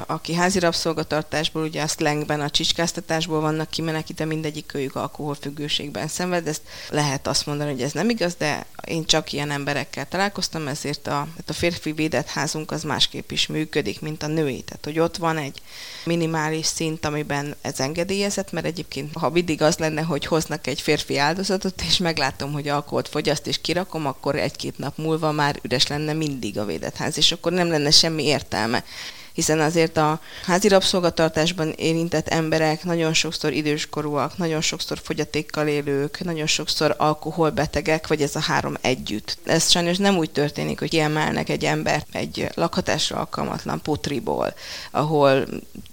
aki 0.06 0.34
házi 0.34 0.58
rabszolgatartásból, 0.58 1.62
ugye 1.62 1.82
a 1.82 1.86
slangben, 1.86 2.40
a 2.40 2.50
csicskáztatásból 2.50 3.40
vannak 3.40 3.70
kimenekítve, 3.70 4.24
mindegyik 4.24 4.74
őjük 4.74 4.96
alkoholfüggőségben 4.96 6.08
szenved, 6.08 6.46
ezt 6.46 6.62
lehet 6.88 7.26
azt 7.26 7.46
mondani, 7.46 7.70
hogy 7.70 7.82
ez 7.82 7.92
nem 7.92 8.08
igaz, 8.08 8.34
de 8.34 8.66
én 8.86 9.04
csak 9.04 9.32
ilyen 9.32 9.50
emberekkel 9.50 10.08
találkoztam, 10.08 10.68
ezért 10.68 11.06
a, 11.06 11.28
a 11.46 11.52
férfi 11.52 11.92
védett 11.92 12.26
házunk 12.28 12.70
az 12.70 12.82
másképp 12.82 13.30
is 13.30 13.46
működik, 13.46 14.00
mint 14.00 14.22
a 14.22 14.26
női. 14.26 14.62
Tehát, 14.62 14.84
hogy 14.84 14.98
ott 14.98 15.16
van 15.16 15.36
egy 15.36 15.62
minimális 16.04 16.66
szint, 16.66 17.04
amiben 17.04 17.54
ez 17.60 17.80
engedélyezett, 17.80 18.52
mert 18.52 18.66
egyébként, 18.66 19.16
ha 19.16 19.30
mindig 19.30 19.62
az 19.62 19.76
lenne, 19.76 20.02
hogy 20.02 20.26
hoznak 20.26 20.66
egy 20.66 20.80
férfi 20.80 21.18
áldozatot, 21.18 21.82
és 21.82 21.96
meglátom, 21.96 22.52
hogy 22.52 22.68
alkoholt 22.68 23.08
fogyaszt, 23.08 23.46
és 23.46 23.60
kirakom, 23.60 24.06
akkor 24.06 24.36
egy-két 24.36 24.78
nap 24.78 24.96
múlva 24.98 25.32
már 25.32 25.58
üres 25.62 25.86
lenne 25.86 26.12
mindig 26.12 26.58
a 26.58 26.64
védett 26.64 26.96
ház, 26.96 27.16
és 27.16 27.32
akkor 27.32 27.52
nem 27.52 27.68
lenne 27.68 27.90
semmi 28.02 28.24
értelme 28.24 28.84
hiszen 29.32 29.60
azért 29.60 29.96
a 29.96 30.20
házi 30.46 30.68
rabszolgatartásban 30.68 31.70
érintett 31.76 32.28
emberek 32.28 32.84
nagyon 32.84 33.12
sokszor 33.12 33.52
időskorúak, 33.52 34.36
nagyon 34.36 34.60
sokszor 34.60 34.98
fogyatékkal 35.02 35.66
élők, 35.66 36.24
nagyon 36.24 36.46
sokszor 36.46 36.94
alkoholbetegek, 36.98 38.06
vagy 38.06 38.22
ez 38.22 38.36
a 38.36 38.40
három 38.40 38.76
együtt. 38.80 39.38
Ez 39.44 39.70
sajnos 39.70 39.96
nem 39.96 40.16
úgy 40.16 40.30
történik, 40.30 40.78
hogy 40.78 40.88
kiemelnek 40.88 41.48
egy 41.48 41.64
embert 41.64 42.06
egy 42.12 42.48
lakhatásra 42.54 43.16
alkalmatlan 43.16 43.82
potriból, 43.82 44.54
ahol 44.90 45.46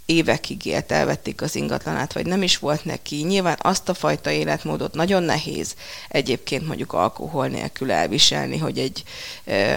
évekig 0.10 0.66
élt, 0.66 0.92
elvették 0.92 1.42
az 1.42 1.56
ingatlanát, 1.56 2.14
vagy 2.14 2.26
nem 2.26 2.42
is 2.42 2.58
volt 2.58 2.86
neki. 2.86 3.16
Nyilván 3.16 3.58
azt 3.62 3.90
a 3.90 3.94
fajta 3.94 4.30
életmódot 4.30 4.94
nagyon 4.94 5.24
nehéz 5.24 5.76
egyébként 6.08 6.68
mondjuk 6.68 6.94
alkohol 6.94 7.48
nélkül 7.48 7.92
elviselni, 7.92 8.58
hogy 8.58 8.78
egy, 8.78 9.04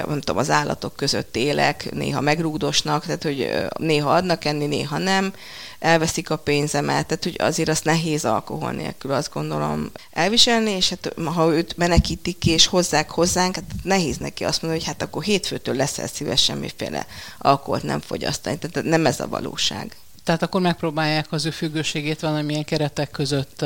nem 0.07 0.20
tudom, 0.20 0.37
az 0.37 0.51
állatok 0.51 0.96
között 0.96 1.37
élek, 1.37 1.90
néha 1.90 2.20
megrúdosnak, 2.20 3.05
tehát 3.05 3.22
hogy 3.22 3.51
néha 3.78 4.14
adnak 4.14 4.44
enni, 4.44 4.66
néha 4.66 4.98
nem, 4.98 5.32
elveszik 5.78 6.30
a 6.30 6.36
pénzemet, 6.36 7.06
tehát 7.06 7.22
hogy 7.22 7.36
azért 7.38 7.68
azt 7.68 7.84
nehéz 7.84 8.24
alkohol 8.24 8.70
nélkül 8.72 9.12
azt 9.12 9.32
gondolom 9.32 9.90
elviselni, 10.10 10.70
és 10.70 10.88
hát 10.88 11.14
ha 11.24 11.52
őt 11.52 11.76
menekítik 11.76 12.46
és 12.46 12.66
hozzák 12.66 13.10
hozzánk, 13.10 13.54
hát 13.54 13.64
nehéz 13.82 14.16
neki 14.16 14.44
azt 14.44 14.62
mondani, 14.62 14.82
hogy 14.82 14.92
hát 14.92 15.02
akkor 15.02 15.22
hétfőtől 15.22 15.74
leszel 15.74 16.06
szíves 16.06 16.42
semmiféle 16.42 17.06
alkoholt 17.38 17.82
nem 17.82 18.00
fogyasztani, 18.00 18.58
tehát 18.58 18.88
nem 18.88 19.06
ez 19.06 19.20
a 19.20 19.28
valóság. 19.28 19.96
Tehát 20.24 20.42
akkor 20.42 20.60
megpróbálják 20.60 21.26
az 21.32 21.46
ő 21.46 21.50
függőségét 21.50 22.20
valamilyen 22.20 22.64
keretek 22.64 23.10
között 23.10 23.64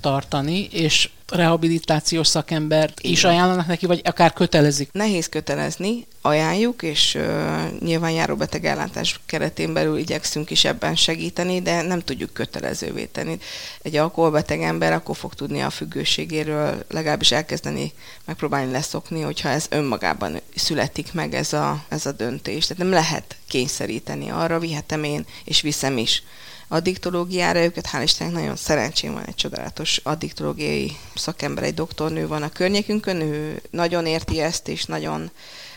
tartani, 0.00 0.68
és 0.70 1.08
rehabilitációs 1.30 2.26
szakembert 2.26 3.00
is 3.00 3.24
ajánlanak 3.24 3.66
neki, 3.66 3.86
vagy 3.86 4.00
akár 4.04 4.32
kötelezik? 4.32 4.92
Nehéz 4.92 5.28
kötelezni, 5.28 6.06
ajánljuk, 6.20 6.82
és 6.82 7.14
uh, 7.14 7.78
nyilván 7.80 8.10
járóbeteg 8.10 8.64
ellátás 8.64 9.20
keretén 9.26 9.72
belül 9.72 9.98
igyekszünk 9.98 10.50
is 10.50 10.64
ebben 10.64 10.96
segíteni, 10.96 11.62
de 11.62 11.82
nem 11.82 12.00
tudjuk 12.00 12.32
kötelezővé 12.32 13.04
tenni. 13.04 13.38
Egy 13.82 13.96
alkoholbeteg 13.96 14.62
ember 14.62 14.92
akkor 14.92 15.16
fog 15.16 15.34
tudni 15.34 15.60
a 15.60 15.70
függőségéről 15.70 16.84
legalábbis 16.88 17.32
elkezdeni 17.32 17.92
megpróbálni 18.24 18.70
leszokni, 18.70 19.20
hogyha 19.20 19.48
ez 19.48 19.66
önmagában 19.70 20.40
születik 20.54 21.12
meg 21.12 21.34
ez 21.34 21.52
a, 21.52 21.84
ez 21.88 22.06
a 22.06 22.12
döntés. 22.12 22.66
Tehát 22.66 22.82
nem 22.82 22.92
lehet 22.92 23.36
kényszeríteni 23.46 24.30
arra, 24.30 24.58
vihetem 24.58 25.04
én, 25.04 25.26
és 25.44 25.60
viszem 25.60 25.98
is 25.98 26.22
addiktológiára, 26.72 27.62
őket 27.62 27.88
hál' 27.92 28.02
Istennek 28.02 28.34
nagyon 28.34 28.56
szerencsém 28.56 29.12
van 29.12 29.24
egy 29.24 29.34
csodálatos 29.34 30.00
addiktológiai 30.02 30.96
szakember, 31.14 31.64
egy 31.64 31.74
doktornő 31.74 32.26
van 32.26 32.42
a 32.42 32.48
környékünkön, 32.48 33.20
ő 33.20 33.62
nagyon 33.70 34.06
érti 34.06 34.40
ezt, 34.40 34.68
és 34.68 34.84
nagyon 34.84 35.30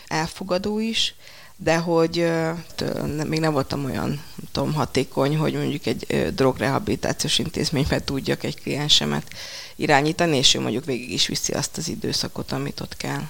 elfogadó 0.06 0.78
is, 0.78 1.14
de 1.56 1.76
hogy 1.76 2.30
még 3.26 3.40
nem 3.40 3.52
voltam 3.52 3.84
olyan 3.84 4.08
nem 4.08 4.48
tudom, 4.52 4.72
hatékony, 4.72 5.36
hogy 5.36 5.54
mondjuk 5.54 5.86
egy 5.86 6.32
drogrehabilitációs 6.34 7.38
intézményben 7.38 8.04
tudjak 8.04 8.44
egy 8.44 8.60
kliensemet 8.60 9.26
irányítani, 9.76 10.36
és 10.36 10.54
ő 10.54 10.60
mondjuk 10.60 10.84
végig 10.84 11.10
is 11.12 11.26
viszi 11.26 11.52
azt 11.52 11.76
az 11.76 11.88
időszakot, 11.88 12.52
amit 12.52 12.80
ott 12.80 12.96
kell. 12.96 13.22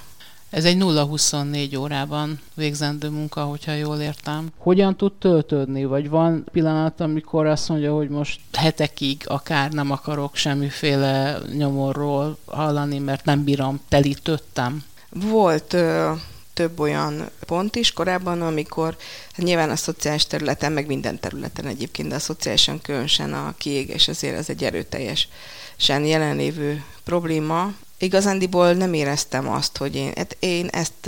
Ez 0.54 0.64
egy 0.64 0.76
0-24 0.80 1.78
órában 1.78 2.40
végzendő 2.54 3.08
munka, 3.08 3.42
hogyha 3.42 3.72
jól 3.72 4.00
értem. 4.00 4.48
Hogyan 4.58 4.96
tud 4.96 5.12
töltődni? 5.12 5.84
Vagy 5.84 6.08
van 6.08 6.44
pillanat, 6.52 7.00
amikor 7.00 7.46
azt 7.46 7.68
mondja, 7.68 7.94
hogy 7.94 8.08
most 8.08 8.40
hetekig 8.52 9.22
akár 9.24 9.70
nem 9.70 9.90
akarok 9.90 10.36
semmiféle 10.36 11.38
nyomorról 11.56 12.38
hallani, 12.46 12.98
mert 12.98 13.24
nem 13.24 13.44
bírom, 13.44 13.80
telítődtem? 13.88 14.84
Volt 15.10 15.72
ö, 15.72 16.12
több 16.52 16.80
olyan 16.80 17.30
pont 17.46 17.76
is 17.76 17.92
korábban, 17.92 18.42
amikor 18.42 18.96
hát 19.32 19.46
nyilván 19.46 19.70
a 19.70 19.76
szociális 19.76 20.26
területen, 20.26 20.72
meg 20.72 20.86
minden 20.86 21.20
területen 21.20 21.66
egyébként, 21.66 22.08
de 22.08 22.14
a 22.14 22.18
szociálisan 22.18 22.80
különösen 22.80 23.32
a 23.32 23.54
kiégés 23.58 24.08
azért 24.08 24.38
az 24.38 24.50
egy 24.50 24.64
erőteljesen 24.64 26.04
jelenlévő 26.04 26.84
probléma, 27.04 27.72
igazándiból 28.04 28.72
nem 28.72 28.92
éreztem 28.94 29.48
azt, 29.48 29.76
hogy 29.76 29.96
én, 29.96 30.12
hát 30.16 30.36
én 30.40 30.66
ezt, 30.66 31.06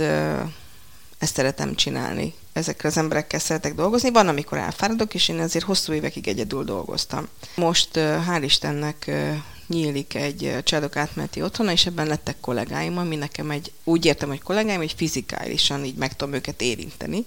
ezt 1.17 1.33
szeretem 1.35 1.75
csinálni. 1.75 2.33
Ezekkel 2.53 2.89
az 2.89 2.97
emberekkel 2.97 3.39
szeretek 3.39 3.75
dolgozni. 3.75 4.11
Van, 4.11 4.27
amikor 4.27 4.57
elfáradok, 4.57 5.13
és 5.13 5.29
én 5.29 5.39
azért 5.39 5.65
hosszú 5.65 5.93
évekig 5.93 6.27
egyedül 6.27 6.63
dolgoztam. 6.63 7.27
Most 7.55 7.89
hál' 7.93 8.41
Istennek 8.43 9.11
nyílik 9.67 10.15
egy 10.15 10.55
családok 10.63 10.95
átmeneti 10.95 11.41
otthona, 11.41 11.71
és 11.71 11.85
ebben 11.85 12.07
lettek 12.07 12.39
kollégáim, 12.39 12.97
ami 12.97 13.15
nekem 13.15 13.51
egy, 13.51 13.71
úgy 13.83 14.05
értem, 14.05 14.29
hogy 14.29 14.41
kollégáim, 14.41 14.77
hogy 14.77 14.93
fizikálisan 14.97 15.85
így 15.85 15.95
meg 15.95 16.15
tudom 16.15 16.33
őket 16.33 16.61
érinteni 16.61 17.25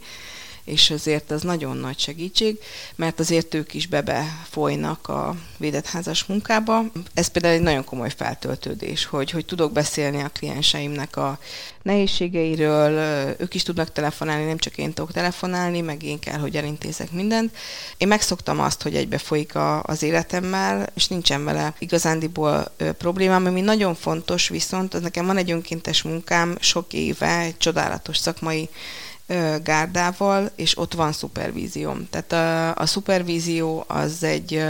és 0.71 0.91
azért 0.91 1.31
az 1.31 1.43
nagyon 1.43 1.77
nagy 1.77 1.99
segítség, 1.99 2.59
mert 2.97 3.21
azért 3.21 3.55
ők 3.55 3.75
is 3.75 3.87
bebe 3.87 4.25
folynak 4.51 5.09
a 5.09 5.37
védett 5.57 5.87
házas 5.87 6.25
munkába. 6.25 6.85
Ez 7.15 7.29
például 7.29 7.55
egy 7.55 7.61
nagyon 7.61 7.85
komoly 7.85 8.11
feltöltődés, 8.17 9.05
hogy, 9.05 9.31
hogy 9.31 9.45
tudok 9.45 9.73
beszélni 9.73 10.23
a 10.23 10.29
klienseimnek 10.29 11.17
a 11.17 11.39
nehézségeiről, 11.83 12.93
ők 13.39 13.55
is 13.55 13.63
tudnak 13.63 13.93
telefonálni, 13.93 14.45
nem 14.45 14.59
csak 14.59 14.77
én 14.79 14.93
tudok 14.93 15.13
telefonálni, 15.13 15.81
meg 15.81 16.03
én 16.03 16.19
kell, 16.19 16.39
hogy 16.39 16.57
elintézek 16.57 17.13
mindent. 17.13 17.57
Én 17.97 18.09
megszoktam 18.09 18.61
azt, 18.61 18.83
hogy 18.83 18.95
egybe 18.95 19.19
folyik 19.19 19.55
a, 19.55 19.83
az 19.83 20.03
életemmel, 20.03 20.89
és 20.95 21.09
nincsen 21.09 21.45
vele 21.45 21.75
igazándiból 21.79 22.73
ö, 22.77 22.93
problémám, 22.93 23.47
ami 23.47 23.61
nagyon 23.61 23.95
fontos, 23.95 24.49
viszont 24.49 24.95
az 24.95 25.03
nekem 25.03 25.27
van 25.27 25.37
egy 25.37 25.51
önkéntes 25.51 26.03
munkám 26.03 26.57
sok 26.61 26.93
éve, 26.93 27.39
egy 27.39 27.57
csodálatos 27.57 28.17
szakmai 28.17 28.69
gárdával, 29.63 30.51
és 30.57 30.79
ott 30.79 30.95
van 30.95 31.13
szupervízióm. 31.13 32.09
Tehát 32.11 32.33
a, 32.33 32.83
a 32.83 32.87
szupervízió 32.87 33.85
az 33.89 34.23
egy 34.23 34.63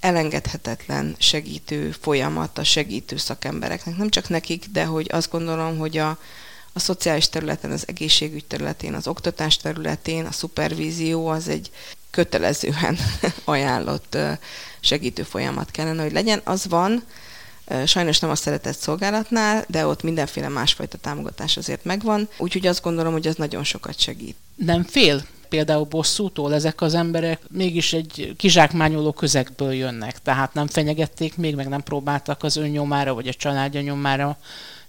elengedhetetlen 0.00 1.14
segítő 1.18 1.90
folyamat 2.00 2.58
a 2.58 2.64
segítő 2.64 3.16
szakembereknek. 3.16 3.96
Nem 3.96 4.08
csak 4.08 4.28
nekik, 4.28 4.64
de 4.72 4.84
hogy 4.84 5.06
azt 5.10 5.30
gondolom, 5.30 5.78
hogy 5.78 5.96
a, 5.96 6.18
a 6.72 6.78
szociális 6.78 7.28
területen, 7.28 7.70
az 7.70 7.84
egészségügy 7.86 8.44
területén, 8.44 8.94
az 8.94 9.06
oktatás 9.06 9.56
területén 9.56 10.26
a 10.26 10.32
szupervízió 10.32 11.26
az 11.28 11.48
egy 11.48 11.70
kötelezően 12.10 12.98
ajánlott 13.44 14.16
segítő 14.80 15.22
folyamat 15.22 15.70
kellene, 15.70 16.02
hogy 16.02 16.12
legyen. 16.12 16.40
Az 16.44 16.66
van, 16.66 17.04
Sajnos 17.86 18.18
nem 18.18 18.30
a 18.30 18.34
szeretett 18.34 18.76
szolgálatnál, 18.76 19.64
de 19.68 19.86
ott 19.86 20.02
mindenféle 20.02 20.48
másfajta 20.48 20.98
támogatás 20.98 21.56
azért 21.56 21.84
megvan, 21.84 22.28
úgyhogy 22.38 22.66
azt 22.66 22.82
gondolom, 22.82 23.12
hogy 23.12 23.26
az 23.26 23.34
nagyon 23.34 23.64
sokat 23.64 23.98
segít. 23.98 24.36
Nem 24.54 24.84
fél 24.84 25.24
például 25.48 25.84
bosszútól 25.84 26.54
ezek 26.54 26.80
az 26.80 26.94
emberek 26.94 27.40
mégis 27.50 27.92
egy 27.92 28.34
kizsákmányoló 28.36 29.12
közegből 29.12 29.72
jönnek, 29.72 30.22
tehát 30.22 30.54
nem 30.54 30.66
fenyegették 30.66 31.36
még, 31.36 31.54
meg 31.54 31.68
nem 31.68 31.82
próbáltak 31.82 32.42
az 32.42 32.56
önnyomára 32.56 33.14
vagy 33.14 33.28
a 33.28 33.34
családja 33.34 33.80
nyomára 33.80 34.38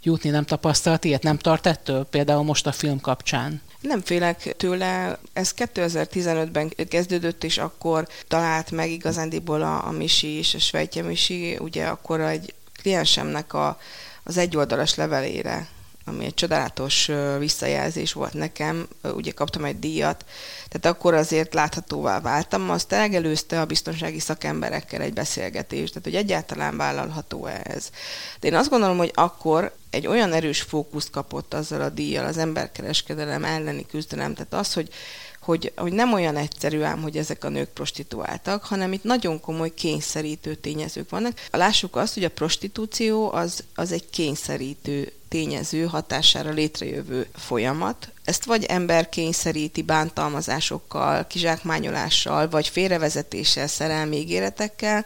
jutni, 0.03 0.29
nem 0.29 0.45
tapasztalt 0.45 1.03
ilyet, 1.03 1.23
nem 1.23 1.37
tart 1.37 1.67
ettől 1.67 2.03
például 2.03 2.43
most 2.43 2.67
a 2.67 2.71
film 2.71 2.99
kapcsán? 3.01 3.61
Nem 3.81 4.01
félek 4.01 4.55
tőle, 4.57 5.19
ez 5.33 5.53
2015-ben 5.57 6.73
kezdődött, 6.89 7.43
és 7.43 7.57
akkor 7.57 8.07
talált 8.27 8.71
meg 8.71 8.91
igazándiból 8.91 9.61
a, 9.61 9.87
a 9.87 9.91
Misi 9.91 10.27
és 10.27 10.53
a 10.53 10.59
Svejtje 10.59 11.03
Misi, 11.03 11.57
ugye 11.59 11.85
akkor 11.85 12.21
egy 12.21 12.53
kliensemnek 12.81 13.53
a, 13.53 13.79
az 14.23 14.37
egyoldalas 14.37 14.95
levelére 14.95 15.67
ami 16.09 16.25
egy 16.25 16.33
csodálatos 16.33 17.11
visszajelzés 17.39 18.13
volt 18.13 18.33
nekem, 18.33 18.87
ugye 19.03 19.31
kaptam 19.31 19.65
egy 19.65 19.79
díjat, 19.79 20.25
tehát 20.67 20.97
akkor 20.97 21.13
azért 21.13 21.53
láthatóvá 21.53 22.19
váltam, 22.19 22.69
azt 22.69 22.91
elgelőzte 22.91 23.61
a 23.61 23.65
biztonsági 23.65 24.19
szakemberekkel 24.19 25.01
egy 25.01 25.13
beszélgetés, 25.13 25.89
tehát 25.89 26.03
hogy 26.03 26.15
egyáltalán 26.15 26.77
vállalható-e 26.77 27.61
ez. 27.63 27.89
De 28.39 28.47
én 28.47 28.55
azt 28.55 28.69
gondolom, 28.69 28.97
hogy 28.97 29.11
akkor 29.13 29.75
egy 29.89 30.07
olyan 30.07 30.33
erős 30.33 30.61
fókuszt 30.61 31.09
kapott 31.09 31.53
azzal 31.53 31.81
a 31.81 31.89
díjjal 31.89 32.25
az 32.25 32.37
emberkereskedelem 32.37 33.43
elleni 33.43 33.85
küzdelem, 33.85 34.33
tehát 34.33 34.53
az, 34.53 34.73
hogy 34.73 34.89
hogy, 35.49 35.71
hogy 35.75 35.91
nem 35.91 36.13
olyan 36.13 36.35
egyszerű 36.35 36.81
ám, 36.81 37.01
hogy 37.01 37.17
ezek 37.17 37.43
a 37.43 37.49
nők 37.49 37.69
prostituáltak, 37.69 38.63
hanem 38.63 38.93
itt 38.93 39.03
nagyon 39.03 39.39
komoly 39.39 39.73
kényszerítő 39.73 40.55
tényezők 40.55 41.09
vannak. 41.09 41.39
Lássuk 41.51 41.95
azt, 41.95 42.13
hogy 42.13 42.23
a 42.23 42.29
prostitúció 42.29 43.31
az, 43.31 43.63
az 43.75 43.91
egy 43.91 44.09
kényszerítő 44.09 45.11
tényező 45.27 45.85
hatására 45.85 46.51
létrejövő 46.51 47.27
folyamat. 47.35 48.11
Ezt 48.23 48.45
vagy 48.45 48.63
ember 48.63 49.09
kényszeríti 49.09 49.81
bántalmazásokkal, 49.81 51.27
kizsákmányolással, 51.27 52.49
vagy 52.49 52.67
félrevezetéssel, 52.67 53.67
szerelmi 53.67 54.17
ígéretekkel, 54.17 55.05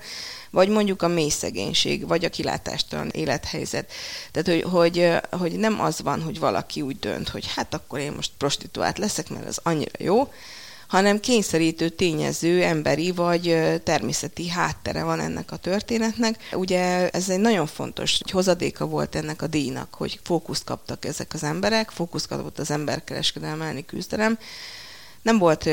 vagy 0.54 0.70
mondjuk 0.70 1.02
a 1.02 1.08
mély 1.08 1.30
szegénység, 1.30 2.08
vagy 2.08 2.26
a 2.26 2.30
kilátástalan 2.30 3.10
élethelyzet. 3.10 3.92
Tehát, 4.32 4.48
hogy, 4.48 4.72
hogy, 4.72 5.12
hogy 5.32 5.52
nem 5.52 5.82
az 5.82 6.02
van, 6.02 6.22
hogy 6.22 6.40
valaki 6.40 6.82
úgy 6.82 7.00
dönt, 7.00 7.30
hogy 7.30 7.46
hát 7.56 7.74
akkor 7.74 8.00
én 8.00 8.12
most 8.12 8.32
prostituált 8.38 8.98
leszek, 8.98 9.30
mert 9.30 9.48
az 9.48 9.60
annyira 9.64 9.92
jó, 9.98 10.32
hanem 10.88 11.20
kényszerítő 11.20 11.90
tényező, 11.90 12.64
emberi 12.64 13.12
vagy 13.12 13.58
természeti 13.84 14.50
háttere 14.50 15.04
van 15.04 15.20
ennek 15.20 15.52
a 15.52 15.58
történetnek. 15.58 16.50
Ugye 16.52 17.10
ez 17.10 17.30
egy 17.30 17.40
nagyon 17.40 17.68
fontos 17.68 18.18
hogy 18.18 18.32
hozadéka 18.32 18.86
volt 18.86 19.16
ennek 19.16 19.42
a 19.42 19.48
díjnak, 19.48 19.94
hogy 19.94 20.20
fókuszt 20.24 20.64
kaptak 20.64 21.06
ezek 21.06 21.34
az 21.34 21.44
emberek, 21.44 21.90
fókuszt 21.90 22.28
kapott 22.28 22.60
az 22.60 22.72
emberkereskedelmi 22.72 23.86
küzdelem, 23.86 24.38
nem 25.24 25.38
volt 25.38 25.70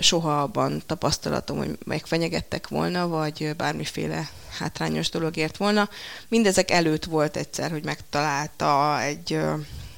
soha 0.00 0.42
abban 0.42 0.82
tapasztalatom, 0.86 1.56
hogy 1.56 1.78
megfenyegettek 1.84 2.68
volna, 2.68 3.08
vagy 3.08 3.54
bármiféle 3.56 4.28
hátrányos 4.58 5.10
dolog 5.10 5.36
ért 5.36 5.56
volna. 5.56 5.88
Mindezek 6.28 6.70
előtt 6.70 7.04
volt 7.04 7.36
egyszer, 7.36 7.70
hogy 7.70 7.84
megtalálta 7.84 9.00
egy 9.00 9.40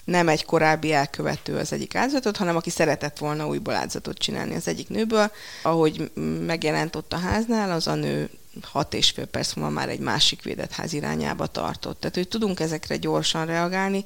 nem 0.04 0.28
egy 0.28 0.44
korábbi 0.44 0.92
elkövető 0.92 1.56
az 1.56 1.72
egyik 1.72 1.94
áldozatot, 1.94 2.36
hanem 2.36 2.56
aki 2.56 2.70
szeretett 2.70 3.18
volna 3.18 3.46
újból 3.46 3.74
áldozatot 3.74 4.18
csinálni 4.18 4.54
az 4.54 4.68
egyik 4.68 4.88
nőből. 4.88 5.30
Ahogy 5.62 6.10
megjelent 6.46 6.96
ott 6.96 7.12
a 7.12 7.18
háznál, 7.18 7.70
az 7.70 7.86
a 7.86 7.94
nő 7.94 8.30
hat 8.62 8.94
és 8.94 9.10
fél 9.10 9.26
perc 9.26 9.54
múlva 9.54 9.70
már 9.70 9.88
egy 9.88 9.98
másik 9.98 10.42
védett 10.42 10.72
ház 10.72 10.92
irányába 10.92 11.46
tartott. 11.46 12.00
Tehát, 12.00 12.14
hogy 12.14 12.28
tudunk 12.28 12.60
ezekre 12.60 12.96
gyorsan 12.96 13.46
reagálni, 13.46 14.04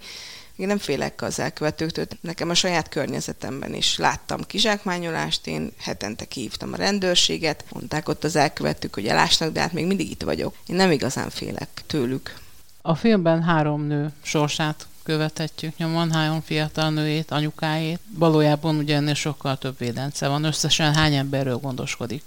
én 0.58 0.66
nem 0.66 0.78
félek 0.78 1.22
az 1.22 1.38
elkövetőktől. 1.38 2.06
Nekem 2.20 2.50
a 2.50 2.54
saját 2.54 2.88
környezetemben 2.88 3.74
is 3.74 3.96
láttam 3.96 4.46
kizsákmányolást, 4.46 5.46
én 5.46 5.72
hetente 5.80 6.24
kihívtam 6.24 6.72
a 6.72 6.76
rendőrséget, 6.76 7.64
mondták 7.72 8.08
ott 8.08 8.24
az 8.24 8.36
elkövetők, 8.36 8.94
hogy 8.94 9.06
elásnak, 9.06 9.52
de 9.52 9.60
hát 9.60 9.72
még 9.72 9.86
mindig 9.86 10.10
itt 10.10 10.22
vagyok. 10.22 10.54
Én 10.66 10.76
nem 10.76 10.90
igazán 10.90 11.30
félek 11.30 11.68
tőlük. 11.86 12.34
A 12.82 12.94
filmben 12.94 13.42
három 13.42 13.82
nő 13.82 14.12
sorsát 14.22 14.86
követhetjük 15.02 15.76
nyomon, 15.76 16.12
három 16.12 16.42
fiatal 16.42 16.90
nőjét, 16.90 17.30
anyukájét. 17.30 18.00
Valójában 18.14 18.76
ugye 18.76 18.96
ennél 18.96 19.14
sokkal 19.14 19.58
több 19.58 19.78
védence 19.78 20.28
van. 20.28 20.44
Összesen 20.44 20.94
hány 20.94 21.14
emberről 21.14 21.56
gondoskodik? 21.56 22.22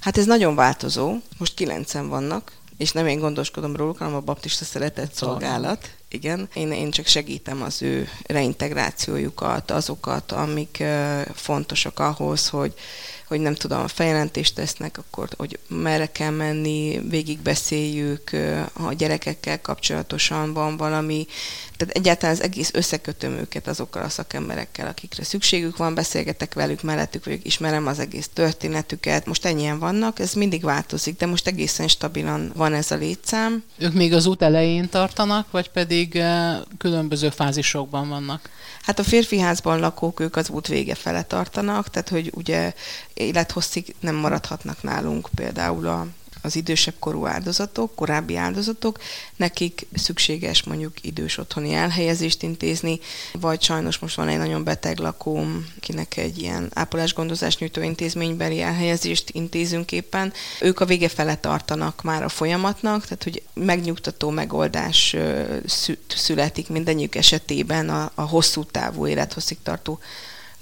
Hát 0.00 0.18
ez 0.18 0.26
nagyon 0.26 0.54
változó. 0.54 1.16
Most 1.38 1.54
kilencen 1.54 2.08
vannak, 2.08 2.52
és 2.76 2.92
nem 2.92 3.06
én 3.06 3.18
gondoskodom 3.18 3.76
róluk, 3.76 3.98
hanem 3.98 4.14
a 4.14 4.20
baptista 4.20 4.64
szeretett 4.64 5.14
szolgálat. 5.14 5.90
Igen, 6.12 6.48
én, 6.54 6.72
én 6.72 6.90
csak 6.90 7.06
segítem 7.06 7.62
az 7.62 7.82
ő 7.82 8.08
reintegrációjukat, 8.26 9.70
azokat, 9.70 10.32
amik 10.32 10.82
fontosak 11.34 11.98
ahhoz, 11.98 12.48
hogy 12.48 12.74
hogy 13.32 13.40
nem 13.40 13.54
tudom, 13.54 13.86
feljelentést 13.86 14.54
tesznek, 14.54 14.98
akkor 14.98 15.28
hogy 15.36 15.58
merre 15.68 16.06
kell 16.06 16.30
menni, 16.30 17.00
végigbeszéljük, 17.08 18.30
a 18.72 18.92
gyerekekkel 18.92 19.60
kapcsolatosan 19.60 20.52
van 20.52 20.76
valami, 20.76 21.26
tehát 21.76 21.96
egyáltalán 21.96 22.34
az 22.34 22.42
egész 22.42 22.70
összekötöm 22.74 23.32
őket 23.32 23.68
azokkal 23.68 24.02
a 24.02 24.08
szakemberekkel, 24.08 24.86
akikre 24.86 25.24
szükségük 25.24 25.76
van, 25.76 25.94
beszélgetek 25.94 26.54
velük, 26.54 26.82
mellettük 26.82 27.24
vagyok, 27.24 27.44
ismerem 27.44 27.86
az 27.86 27.98
egész 27.98 28.30
történetüket. 28.32 29.26
Most 29.26 29.44
ennyien 29.44 29.78
vannak, 29.78 30.18
ez 30.18 30.32
mindig 30.32 30.62
változik, 30.62 31.16
de 31.16 31.26
most 31.26 31.46
egészen 31.46 31.88
stabilan 31.88 32.52
van 32.56 32.74
ez 32.74 32.90
a 32.90 32.96
létszám. 32.96 33.62
Ők 33.78 33.92
még 33.92 34.12
az 34.12 34.26
út 34.26 34.42
elején 34.42 34.88
tartanak, 34.88 35.50
vagy 35.50 35.70
pedig 35.70 36.22
különböző 36.78 37.30
fázisokban 37.30 38.08
vannak? 38.08 38.50
Hát 38.82 38.98
a 38.98 39.04
férfi 39.04 39.38
házban 39.38 39.80
lakók, 39.80 40.20
ők 40.20 40.36
az 40.36 40.48
út 40.48 40.66
vége 40.66 40.94
fele 40.94 41.22
tartanak, 41.22 41.90
tehát 41.90 42.08
hogy 42.08 42.30
ugye 42.34 42.72
élethosszig 43.22 43.94
nem 44.00 44.14
maradhatnak 44.14 44.82
nálunk 44.82 45.28
például 45.34 45.86
a 45.86 46.06
az 46.42 46.56
idősebb 46.56 46.94
korú 46.98 47.26
áldozatok, 47.26 47.94
korábbi 47.94 48.36
áldozatok, 48.36 48.98
nekik 49.36 49.86
szükséges 49.94 50.62
mondjuk 50.62 51.04
idős 51.04 51.38
otthoni 51.38 51.72
elhelyezést 51.72 52.42
intézni, 52.42 53.00
vagy 53.32 53.62
sajnos 53.62 53.98
most 53.98 54.16
van 54.16 54.28
egy 54.28 54.38
nagyon 54.38 54.64
beteg 54.64 54.98
lakóm, 54.98 55.66
kinek 55.80 56.16
egy 56.16 56.38
ilyen 56.38 56.70
ápolásgondozás 56.74 57.58
nyújtó 57.58 57.82
intézménybeli 57.82 58.60
elhelyezést 58.60 59.30
intézünk 59.30 59.92
éppen. 59.92 60.32
Ők 60.60 60.80
a 60.80 60.84
vége 60.84 61.08
fele 61.08 61.36
tartanak 61.36 62.02
már 62.02 62.22
a 62.22 62.28
folyamatnak, 62.28 63.02
tehát 63.02 63.22
hogy 63.22 63.42
megnyugtató 63.54 64.30
megoldás 64.30 65.16
születik 66.06 66.68
mindennyiük 66.68 67.14
esetében 67.14 67.88
a, 67.88 68.10
a 68.14 68.22
hosszú 68.22 68.64
távú 68.64 69.06
élethosszig 69.06 69.58
tartó 69.62 69.98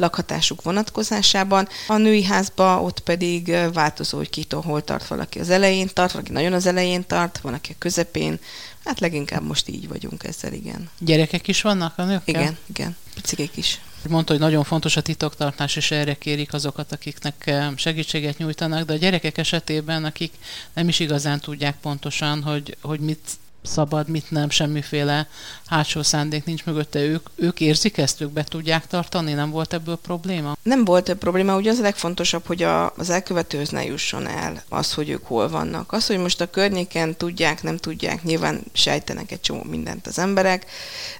lakhatásuk 0.00 0.62
vonatkozásában. 0.62 1.68
A 1.86 1.96
női 1.96 2.24
házba 2.24 2.82
ott 2.82 3.00
pedig 3.00 3.56
változó, 3.72 4.16
hogy 4.16 4.30
kitől 4.30 4.60
hol 4.60 4.84
tart 4.84 5.06
valaki 5.06 5.38
az 5.38 5.50
elején 5.50 5.88
tart, 5.92 6.12
valaki 6.12 6.32
nagyon 6.32 6.52
az 6.52 6.66
elején 6.66 7.06
tart, 7.06 7.38
van, 7.38 7.54
aki 7.54 7.72
a 7.72 7.78
közepén. 7.78 8.38
Hát 8.84 9.00
leginkább 9.00 9.42
most 9.42 9.68
így 9.68 9.88
vagyunk 9.88 10.24
ezzel, 10.24 10.52
igen. 10.52 10.90
Gyerekek 10.98 11.48
is 11.48 11.62
vannak 11.62 11.98
a 11.98 12.04
nőkkel? 12.04 12.40
Igen, 12.40 12.56
igen, 12.66 12.96
picikek 13.14 13.56
is. 13.56 13.80
Mondta, 14.08 14.32
hogy 14.32 14.40
nagyon 14.40 14.64
fontos 14.64 14.96
a 14.96 15.00
titoktartás, 15.00 15.76
és 15.76 15.90
erre 15.90 16.14
kérik 16.14 16.52
azokat, 16.52 16.92
akiknek 16.92 17.54
segítséget 17.76 18.38
nyújtanak, 18.38 18.86
de 18.86 18.92
a 18.92 18.96
gyerekek 18.96 19.38
esetében, 19.38 20.04
akik 20.04 20.32
nem 20.72 20.88
is 20.88 20.98
igazán 20.98 21.40
tudják 21.40 21.76
pontosan, 21.80 22.42
hogy, 22.42 22.76
hogy 22.80 23.00
mit 23.00 23.38
szabad, 23.62 24.08
mit 24.08 24.30
nem, 24.30 24.50
semmiféle 24.50 25.28
hátsó 25.66 26.02
szándék 26.02 26.44
nincs 26.44 26.64
mögötte. 26.64 27.00
Ők, 27.00 27.28
ők 27.34 27.60
érzik 27.60 27.98
ezt, 27.98 28.20
ők 28.20 28.30
be 28.30 28.44
tudják 28.44 28.86
tartani? 28.86 29.32
Nem 29.32 29.50
volt 29.50 29.72
ebből 29.72 29.96
probléma? 29.96 30.56
Nem 30.62 30.84
volt 30.84 31.08
ebből 31.08 31.20
probléma, 31.20 31.56
ugye 31.56 31.70
az 31.70 31.78
a 31.78 31.82
legfontosabb, 31.82 32.46
hogy 32.46 32.62
a, 32.62 32.92
az 32.96 33.10
elkövetőhöz 33.10 33.68
ne 33.68 33.84
jusson 33.84 34.26
el 34.26 34.62
az, 34.68 34.92
hogy 34.94 35.08
ők 35.08 35.26
hol 35.26 35.48
vannak. 35.48 35.92
Az, 35.92 36.06
hogy 36.06 36.18
most 36.18 36.40
a 36.40 36.50
környéken 36.50 37.16
tudják, 37.16 37.62
nem 37.62 37.76
tudják, 37.76 38.22
nyilván 38.22 38.60
sejtenek 38.72 39.32
egy 39.32 39.40
csomó 39.40 39.62
mindent 39.62 40.06
az 40.06 40.18
emberek. 40.18 40.66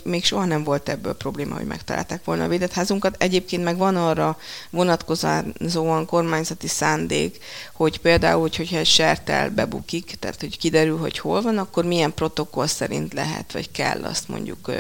Még 0.03 0.25
soha 0.25 0.45
nem 0.45 0.65
volt 0.65 0.89
ebből 0.89 1.15
probléma, 1.15 1.55
hogy 1.55 1.67
megtalálták 1.67 2.25
volna 2.25 2.45
a 2.45 2.49
védett 2.49 2.73
házunkat. 2.73 3.17
Egyébként 3.19 3.65
meg 3.65 3.77
van 3.77 3.97
arra 3.97 4.39
vonatkozóan 4.71 6.07
kormányzati 6.07 6.69
szándék, 6.69 7.45
hogy 7.73 8.01
például, 8.01 8.49
hogyha 8.57 8.79
egy 8.79 8.87
sertel 8.87 9.51
bebukik, 9.51 10.17
tehát 10.19 10.41
hogy 10.41 10.59
kiderül, 10.59 10.99
hogy 10.99 11.19
hol 11.19 11.43
van, 11.43 11.59
akkor 11.59 11.85
milyen 11.85 12.15
protokoll 12.31 12.67
szerint 12.67 13.13
lehet, 13.13 13.53
vagy 13.53 13.71
kell 13.71 14.05
azt 14.05 14.29
mondjuk 14.29 14.71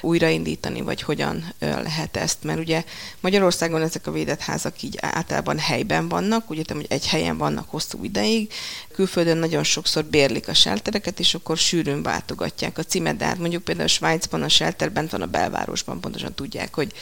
újraindítani, 0.00 0.80
vagy 0.80 1.02
hogyan 1.02 1.54
lehet 1.58 2.16
ezt. 2.16 2.42
Mert 2.42 2.58
ugye 2.58 2.84
Magyarországon 3.20 3.82
ezek 3.82 4.06
a 4.06 4.10
védett 4.10 4.40
házak 4.40 4.82
így 4.82 4.98
általában 5.00 5.58
helyben 5.58 6.08
vannak, 6.08 6.50
ugye 6.50 6.62
hogy 6.68 6.86
egy 6.88 7.06
helyen 7.06 7.38
vannak 7.38 7.70
hosszú 7.70 8.04
ideig, 8.04 8.52
külföldön 8.92 9.36
nagyon 9.36 9.64
sokszor 9.64 10.04
bérlik 10.04 10.48
a 10.48 10.54
sheltereket, 10.54 11.20
és 11.20 11.34
akkor 11.34 11.56
sűrűn 11.56 12.02
váltogatják 12.02 12.78
a 12.78 12.82
címet, 12.82 13.16
de 13.16 13.24
hát 13.24 13.38
mondjuk 13.38 13.64
például 13.64 13.88
Svájcban 13.88 14.42
a 14.42 14.48
shelter 14.48 14.92
bent 14.92 15.10
van 15.10 15.22
a 15.22 15.26
belvárosban, 15.26 16.00
pontosan 16.00 16.34
tudják, 16.34 16.74
hogy, 16.74 16.92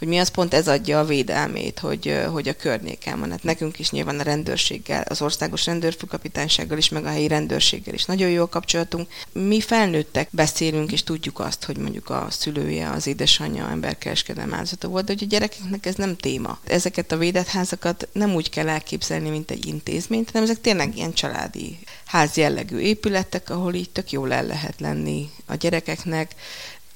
hogy 0.00 0.08
mi 0.08 0.18
az 0.18 0.28
pont 0.28 0.54
ez 0.54 0.68
adja 0.68 0.98
a 0.98 1.04
védelmét, 1.04 1.78
hogy, 1.78 2.24
hogy 2.32 2.48
a 2.48 2.56
környéken 2.56 3.20
van. 3.20 3.30
Hát 3.30 3.42
nekünk 3.42 3.78
is 3.78 3.90
nyilván 3.90 4.18
a 4.18 4.22
rendőrséggel, 4.22 5.04
az 5.08 5.22
országos 5.22 5.66
rendőrfőkapitánysággal 5.66 6.78
is, 6.78 6.88
meg 6.88 7.04
a 7.04 7.08
helyi 7.08 7.28
rendőrséggel 7.28 7.94
is 7.94 8.04
nagyon 8.04 8.30
jó 8.30 8.48
kapcsolatunk. 8.48 9.08
Mi 9.32 9.60
felnőttek 9.60 10.28
beszélünk, 10.30 10.92
és 10.92 11.02
tudjuk 11.02 11.38
azt, 11.38 11.64
hogy 11.64 11.76
mondjuk 11.76 12.10
a 12.10 12.26
szülője, 12.30 12.90
az 12.90 13.06
édesanyja 13.06 13.68
emberkereskedelem 13.70 14.54
áldozata 14.54 14.88
volt, 14.88 15.04
de 15.04 15.12
hogy 15.12 15.22
a 15.22 15.26
gyerekeknek 15.26 15.86
ez 15.86 15.94
nem 15.94 16.16
téma. 16.16 16.58
Ezeket 16.64 17.12
a 17.12 17.16
védett 17.16 17.46
házakat 17.46 18.08
nem 18.12 18.34
úgy 18.34 18.50
kell 18.50 18.68
elképzelni, 18.68 19.30
mint 19.30 19.50
egy 19.50 19.66
intézményt, 19.66 20.30
hanem 20.30 20.42
ezek 20.48 20.60
tényleg 20.60 20.96
ilyen 20.96 21.12
családi 21.12 21.78
ház 22.04 22.36
jellegű 22.36 22.78
épületek, 22.78 23.50
ahol 23.50 23.74
így 23.74 23.90
tök 23.90 24.12
jól 24.12 24.32
el 24.32 24.46
lehet 24.46 24.80
lenni 24.80 25.30
a 25.46 25.54
gyerekeknek, 25.54 26.34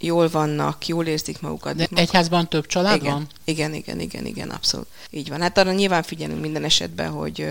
jól 0.04 0.28
vannak, 0.28 0.86
jól 0.86 1.06
érzik 1.06 1.40
magukat. 1.40 1.76
De 1.76 1.86
egyházban 1.94 2.48
több 2.48 2.66
család 2.66 3.00
igen, 3.00 3.12
van? 3.12 3.26
Igen, 3.44 3.74
igen, 3.74 4.00
igen, 4.00 4.26
igen, 4.26 4.50
abszolút. 4.50 4.86
Így 5.10 5.28
van. 5.28 5.40
Hát 5.40 5.58
arra 5.58 5.72
nyilván 5.72 6.02
figyelünk 6.02 6.40
minden 6.40 6.64
esetben, 6.64 7.10
hogy, 7.10 7.48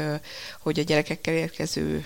hogy 0.60 0.80
a 0.80 0.84
gyerekekkel 0.84 1.34
érkező 1.34 2.06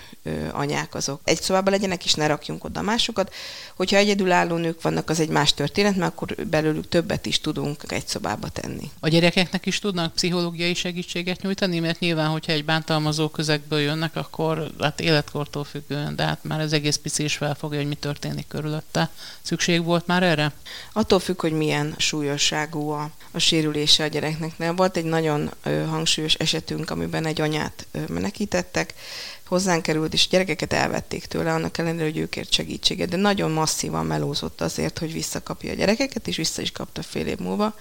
anyák 0.52 0.94
azok 0.94 1.20
egy 1.24 1.40
szobában 1.40 1.72
legyenek, 1.72 2.04
és 2.04 2.14
ne 2.14 2.26
rakjunk 2.26 2.64
oda 2.64 2.82
másokat. 2.82 3.34
Hogyha 3.76 3.96
egyedülálló 3.96 4.56
nők 4.56 4.82
vannak, 4.82 5.10
az 5.10 5.20
egy 5.20 5.28
más 5.28 5.54
történet, 5.54 5.96
mert 5.96 6.12
akkor 6.12 6.34
belőlük 6.46 6.88
többet 6.88 7.26
is 7.26 7.40
tudunk 7.40 7.82
egy 7.88 8.06
szobába 8.06 8.48
tenni. 8.48 8.90
A 9.00 9.08
gyerekeknek 9.08 9.66
is 9.66 9.78
tudnak 9.78 10.12
pszichológiai 10.12 10.74
segítséget 10.74 11.42
nyújtani, 11.42 11.78
mert 11.78 11.98
nyilván, 11.98 12.28
hogyha 12.28 12.52
egy 12.52 12.64
bántalmazó 12.64 13.28
közegből 13.28 13.80
jönnek, 13.80 14.16
akkor 14.16 14.70
hát 14.80 15.00
életkortól 15.00 15.64
függően, 15.64 16.16
de 16.16 16.22
hát 16.22 16.44
már 16.44 16.60
az 16.60 16.72
egész 16.72 16.96
pici 16.96 17.24
is 17.24 17.36
felfogja, 17.36 17.78
hogy 17.78 17.88
mi 17.88 17.94
történik 17.94 18.46
körülötte. 18.48 19.10
Szükség 19.42 19.84
volt 19.84 20.06
már 20.06 20.22
erre? 20.22 20.37
Attól 20.92 21.18
függ, 21.18 21.40
hogy 21.40 21.52
milyen 21.52 21.94
súlyosságú 21.98 22.88
a, 22.90 23.10
a 23.30 23.38
sérülése 23.38 24.04
a 24.04 24.06
gyereknek. 24.06 24.72
Volt 24.76 24.96
egy 24.96 25.04
nagyon 25.04 25.50
hangsúlyos 25.64 26.34
esetünk, 26.34 26.90
amiben 26.90 27.26
egy 27.26 27.40
anyát 27.40 27.86
menekítettek, 28.08 28.94
hozzánk 29.48 29.82
került, 29.82 30.12
és 30.12 30.28
gyerekeket 30.28 30.72
elvették 30.72 31.26
tőle, 31.26 31.52
annak 31.52 31.78
ellenére, 31.78 32.04
hogy 32.04 32.18
ők 32.18 32.30
kért 32.30 32.52
segítséget, 32.52 33.08
de 33.08 33.16
nagyon 33.16 33.50
masszívan 33.50 34.06
melózott 34.06 34.60
azért, 34.60 34.98
hogy 34.98 35.12
visszakapja 35.12 35.72
a 35.72 35.74
gyerekeket, 35.74 36.28
és 36.28 36.36
vissza 36.36 36.62
is 36.62 36.72
kapta 36.72 37.02
fél 37.02 37.26
év 37.26 37.38
múlva. 37.38 37.74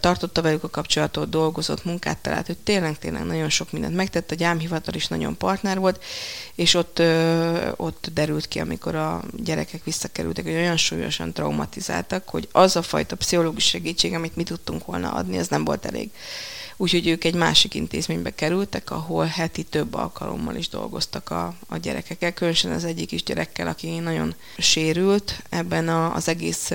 Tartotta 0.00 0.42
velük 0.42 0.64
a 0.64 0.68
kapcsolatot, 0.68 1.28
dolgozott, 1.28 1.84
munkát 1.84 2.18
talált, 2.18 2.46
hogy 2.46 2.56
tényleg, 2.56 2.98
tényleg 2.98 3.24
nagyon 3.24 3.48
sok 3.48 3.72
mindent 3.72 3.94
megtett, 3.94 4.30
a 4.30 4.34
gyámhivatal 4.34 4.94
is 4.94 5.06
nagyon 5.06 5.36
partner 5.36 5.78
volt, 5.78 6.04
és 6.54 6.74
ott, 6.74 6.98
ö, 6.98 7.70
ott 7.76 8.10
derült 8.12 8.48
ki, 8.48 8.58
amikor 8.58 8.94
a 8.94 9.22
gyerekek 9.36 9.84
visszakerültek, 9.84 10.44
hogy 10.44 10.54
olyan 10.54 10.76
súlyosan 10.76 11.32
traumatizáltak, 11.32 12.28
hogy 12.28 12.48
az 12.52 12.76
a 12.76 12.82
fajta 12.82 13.16
pszichológus 13.16 13.64
segítség, 13.64 14.14
amit 14.14 14.36
mi 14.36 14.42
tudtunk 14.42 14.86
volna 14.86 15.12
adni, 15.12 15.38
az 15.38 15.48
nem 15.48 15.64
volt 15.64 15.86
elég 15.86 16.10
úgyhogy 16.76 17.08
ők 17.08 17.24
egy 17.24 17.34
másik 17.34 17.74
intézménybe 17.74 18.34
kerültek, 18.34 18.90
ahol 18.90 19.24
heti 19.24 19.62
több 19.62 19.94
alkalommal 19.94 20.54
is 20.54 20.68
dolgoztak 20.68 21.30
a, 21.30 21.54
a 21.68 21.76
gyerekekkel, 21.76 22.32
különösen 22.32 22.72
az 22.72 22.84
egyik 22.84 23.12
is 23.12 23.22
gyerekkel, 23.22 23.66
aki 23.66 23.98
nagyon 23.98 24.34
sérült 24.58 25.42
ebben 25.48 25.88
a, 25.88 26.14
az 26.14 26.28
egész 26.28 26.70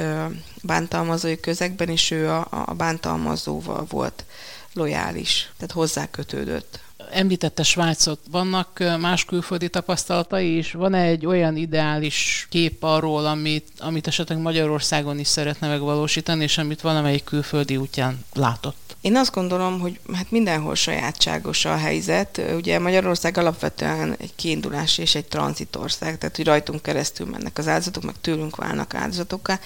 bántalmazói 0.61 1.39
közegben, 1.39 1.89
és 1.89 2.11
ő 2.11 2.29
a, 2.29 2.47
a 2.65 2.73
bántalmazóval 2.73 3.85
volt 3.89 4.25
lojális, 4.73 5.51
tehát 5.57 5.71
hozzá 5.71 6.09
kötődött. 6.09 6.79
Említette 7.11 7.63
Svájcot, 7.63 8.19
vannak 8.31 8.83
más 8.99 9.25
külföldi 9.25 9.69
tapasztalatai 9.69 10.57
is? 10.57 10.71
Van-e 10.71 11.01
egy 11.01 11.25
olyan 11.25 11.55
ideális 11.55 12.47
kép 12.49 12.83
arról, 12.83 13.25
amit, 13.25 13.67
amit 13.79 14.07
esetleg 14.07 14.37
Magyarországon 14.37 15.19
is 15.19 15.27
szeretne 15.27 15.67
megvalósítani, 15.67 16.43
és 16.43 16.57
amit 16.57 16.81
valamelyik 16.81 17.23
külföldi 17.23 17.77
útján 17.77 18.25
látott? 18.33 18.95
Én 19.01 19.15
azt 19.15 19.33
gondolom, 19.33 19.79
hogy 19.79 19.99
hát 20.13 20.31
mindenhol 20.31 20.75
sajátságos 20.75 21.65
a 21.65 21.75
helyzet. 21.75 22.41
Ugye 22.55 22.79
Magyarország 22.79 23.37
alapvetően 23.37 24.15
egy 24.19 24.35
kiindulás 24.35 24.97
és 24.97 25.15
egy 25.15 25.25
tranzitország, 25.25 26.17
tehát 26.17 26.35
hogy 26.35 26.45
rajtunk 26.45 26.81
keresztül 26.81 27.27
mennek 27.27 27.57
az 27.57 27.67
áldozatok, 27.67 28.03
meg 28.03 28.15
tőlünk 28.21 28.55
válnak 28.55 28.93
áldozatokká. 28.93 29.59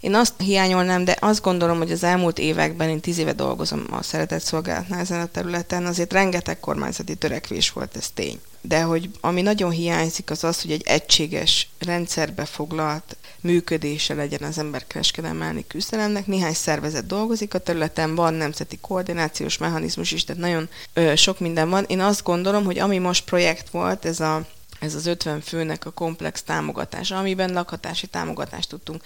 Én 0.00 0.14
azt 0.14 0.34
hiányolnám, 0.38 1.04
de 1.04 1.16
azt 1.20 1.42
gondolom, 1.42 1.78
hogy 1.78 1.90
az 1.90 2.02
elmúlt 2.02 2.38
években, 2.38 2.88
én 2.88 3.00
tíz 3.00 3.18
éve 3.18 3.32
dolgozom 3.32 3.84
a 3.90 4.02
szeretett 4.02 4.42
szolgálatnál 4.42 5.00
ezen 5.00 5.20
a 5.20 5.26
területen, 5.26 5.86
azért 5.86 6.12
rengeteg 6.12 6.60
kormányzati 6.60 7.14
törekvés 7.14 7.70
volt, 7.70 7.96
ez 7.96 8.10
tény. 8.14 8.40
De 8.60 8.82
hogy 8.82 9.10
ami 9.20 9.42
nagyon 9.42 9.70
hiányzik, 9.70 10.30
az 10.30 10.44
az, 10.44 10.62
hogy 10.62 10.70
egy 10.70 10.82
egységes 10.86 11.68
rendszerbe 11.78 12.44
foglalt 12.44 13.16
működése 13.40 14.14
legyen 14.14 14.42
az 14.42 14.58
emberkereskedelem 14.58 15.42
elleni 15.42 15.64
küzdelemnek. 15.66 16.26
Néhány 16.26 16.54
szervezet 16.54 17.06
dolgozik 17.06 17.54
a 17.54 17.58
területen, 17.58 18.14
van 18.14 18.34
nemzeti 18.34 18.78
koordinációs 18.80 19.58
mechanizmus 19.58 20.12
is, 20.12 20.24
tehát 20.24 20.42
nagyon 20.42 20.68
ö, 20.92 21.16
sok 21.16 21.40
minden 21.40 21.70
van. 21.70 21.84
Én 21.88 22.00
azt 22.00 22.22
gondolom, 22.22 22.64
hogy 22.64 22.78
ami 22.78 22.98
most 22.98 23.24
projekt 23.24 23.70
volt, 23.70 24.04
ez 24.04 24.20
a 24.20 24.46
ez 24.80 24.94
az 24.94 25.06
50 25.06 25.40
főnek 25.40 25.86
a 25.86 25.90
komplex 25.90 26.42
támogatása, 26.42 27.18
amiben 27.18 27.52
lakhatási 27.52 28.06
támogatást 28.06 28.68
tudtunk 28.68 29.02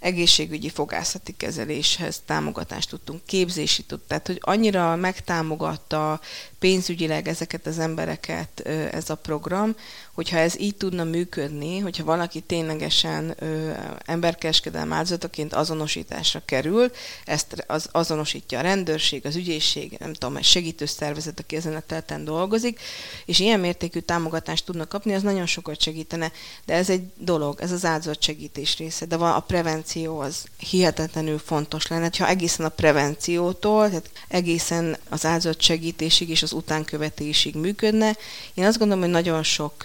egészségügyi 0.00 0.68
fogászati 0.68 1.34
kezeléshez 1.36 2.22
támogatást 2.26 2.88
tudtunk, 2.88 3.20
képzési 3.26 3.82
tud, 3.82 4.00
tehát 4.00 4.26
hogy 4.26 4.38
annyira 4.40 4.96
megtámogatta 4.96 6.20
pénzügyileg 6.58 7.28
ezeket 7.28 7.66
az 7.66 7.78
embereket 7.78 8.60
ez 8.92 9.10
a 9.10 9.14
program, 9.14 9.74
hogyha 10.12 10.38
ez 10.38 10.60
így 10.60 10.76
tudna 10.76 11.04
működni, 11.04 11.78
hogyha 11.78 12.04
valaki 12.04 12.40
ténylegesen 12.40 13.34
ö, 13.38 13.70
emberkereskedelem 14.04 14.92
áldozataként 14.92 15.52
azonosításra 15.54 16.42
kerül, 16.44 16.90
ezt 17.24 17.64
az, 17.66 17.88
azonosítja 17.92 18.58
a 18.58 18.62
rendőrség, 18.62 19.26
az 19.26 19.36
ügyészség, 19.36 19.96
nem 19.98 20.12
tudom, 20.12 20.36
egy 20.36 20.44
segítő 20.44 20.86
szervezet, 20.86 21.40
aki 21.40 21.56
ezen 21.56 21.74
a 21.74 21.80
területen 21.80 22.24
dolgozik, 22.24 22.80
és 23.24 23.38
ilyen 23.38 23.60
mértékű 23.60 23.98
támogatást 23.98 24.64
tudnak 24.64 24.88
kapni, 24.88 25.14
az 25.14 25.22
nagyon 25.22 25.46
sokat 25.46 25.80
segítene. 25.80 26.32
De 26.64 26.74
ez 26.74 26.90
egy 26.90 27.02
dolog, 27.18 27.60
ez 27.60 27.72
az 27.72 27.84
áldozatsegítés 27.84 28.76
része, 28.76 29.06
de 29.06 29.16
a 29.16 29.40
prevenció 29.40 29.95
az 30.04 30.44
hihetetlenül 30.58 31.38
fontos 31.38 31.86
lenne, 31.86 32.10
ha 32.18 32.28
egészen 32.28 32.66
a 32.66 32.68
prevenciótól, 32.68 33.88
tehát 33.88 34.10
egészen 34.28 34.96
az 35.08 35.26
áldozatsegítésig 35.26 36.28
és 36.28 36.42
az 36.42 36.52
utánkövetésig 36.52 37.54
működne. 37.54 38.16
Én 38.54 38.64
azt 38.64 38.78
gondolom, 38.78 39.02
hogy 39.02 39.12
nagyon 39.12 39.42
sok 39.42 39.82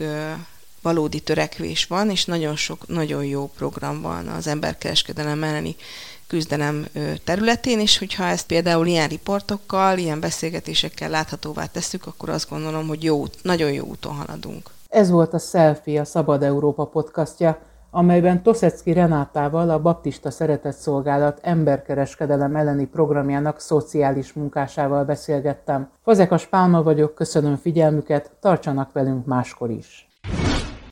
valódi 0.82 1.20
törekvés 1.20 1.86
van, 1.86 2.10
és 2.10 2.26
nagyon 2.26 2.56
sok, 2.56 2.88
nagyon 2.88 3.26
jó 3.26 3.52
program 3.58 4.02
van 4.02 4.28
az 4.28 4.48
emberkereskedelem 4.48 5.44
elleni 5.44 5.76
küzdelem 6.28 6.88
területén, 7.24 7.80
és 7.80 7.98
hogyha 7.98 8.24
ezt 8.24 8.46
például 8.46 8.88
ilyen 8.88 9.08
riportokkal, 9.08 9.98
ilyen 9.98 10.20
beszélgetésekkel 10.20 11.10
láthatóvá 11.10 11.66
tesszük, 11.66 12.06
akkor 12.06 12.30
azt 12.30 12.50
gondolom, 12.50 12.88
hogy 12.88 13.04
jó, 13.04 13.24
nagyon 13.42 13.72
jó 13.72 13.86
úton 13.86 14.14
haladunk. 14.14 14.70
Ez 14.90 15.10
volt 15.10 15.34
a 15.34 15.40
Selfie, 15.40 16.02
a 16.02 16.06
Szabad 16.06 16.44
Európa 16.44 16.86
podcastja 16.86 17.60
amelyben 17.92 18.44
Toszecki 18.44 18.94
Renátával 18.94 19.70
a 19.70 19.82
Baptista 19.82 20.32
Szeretett 20.32 20.76
Szolgálat 20.76 21.40
emberkereskedelem 21.42 22.56
elleni 22.56 22.86
programjának 22.86 23.60
szociális 23.60 24.34
munkásával 24.34 25.04
beszélgettem. 25.04 25.90
Fazekas 26.04 26.46
Pálma 26.46 26.84
vagyok, 26.84 27.16
köszönöm 27.16 27.56
figyelmüket, 27.56 28.32
tartsanak 28.40 28.92
velünk 28.92 29.26
máskor 29.26 29.70
is! 29.70 30.11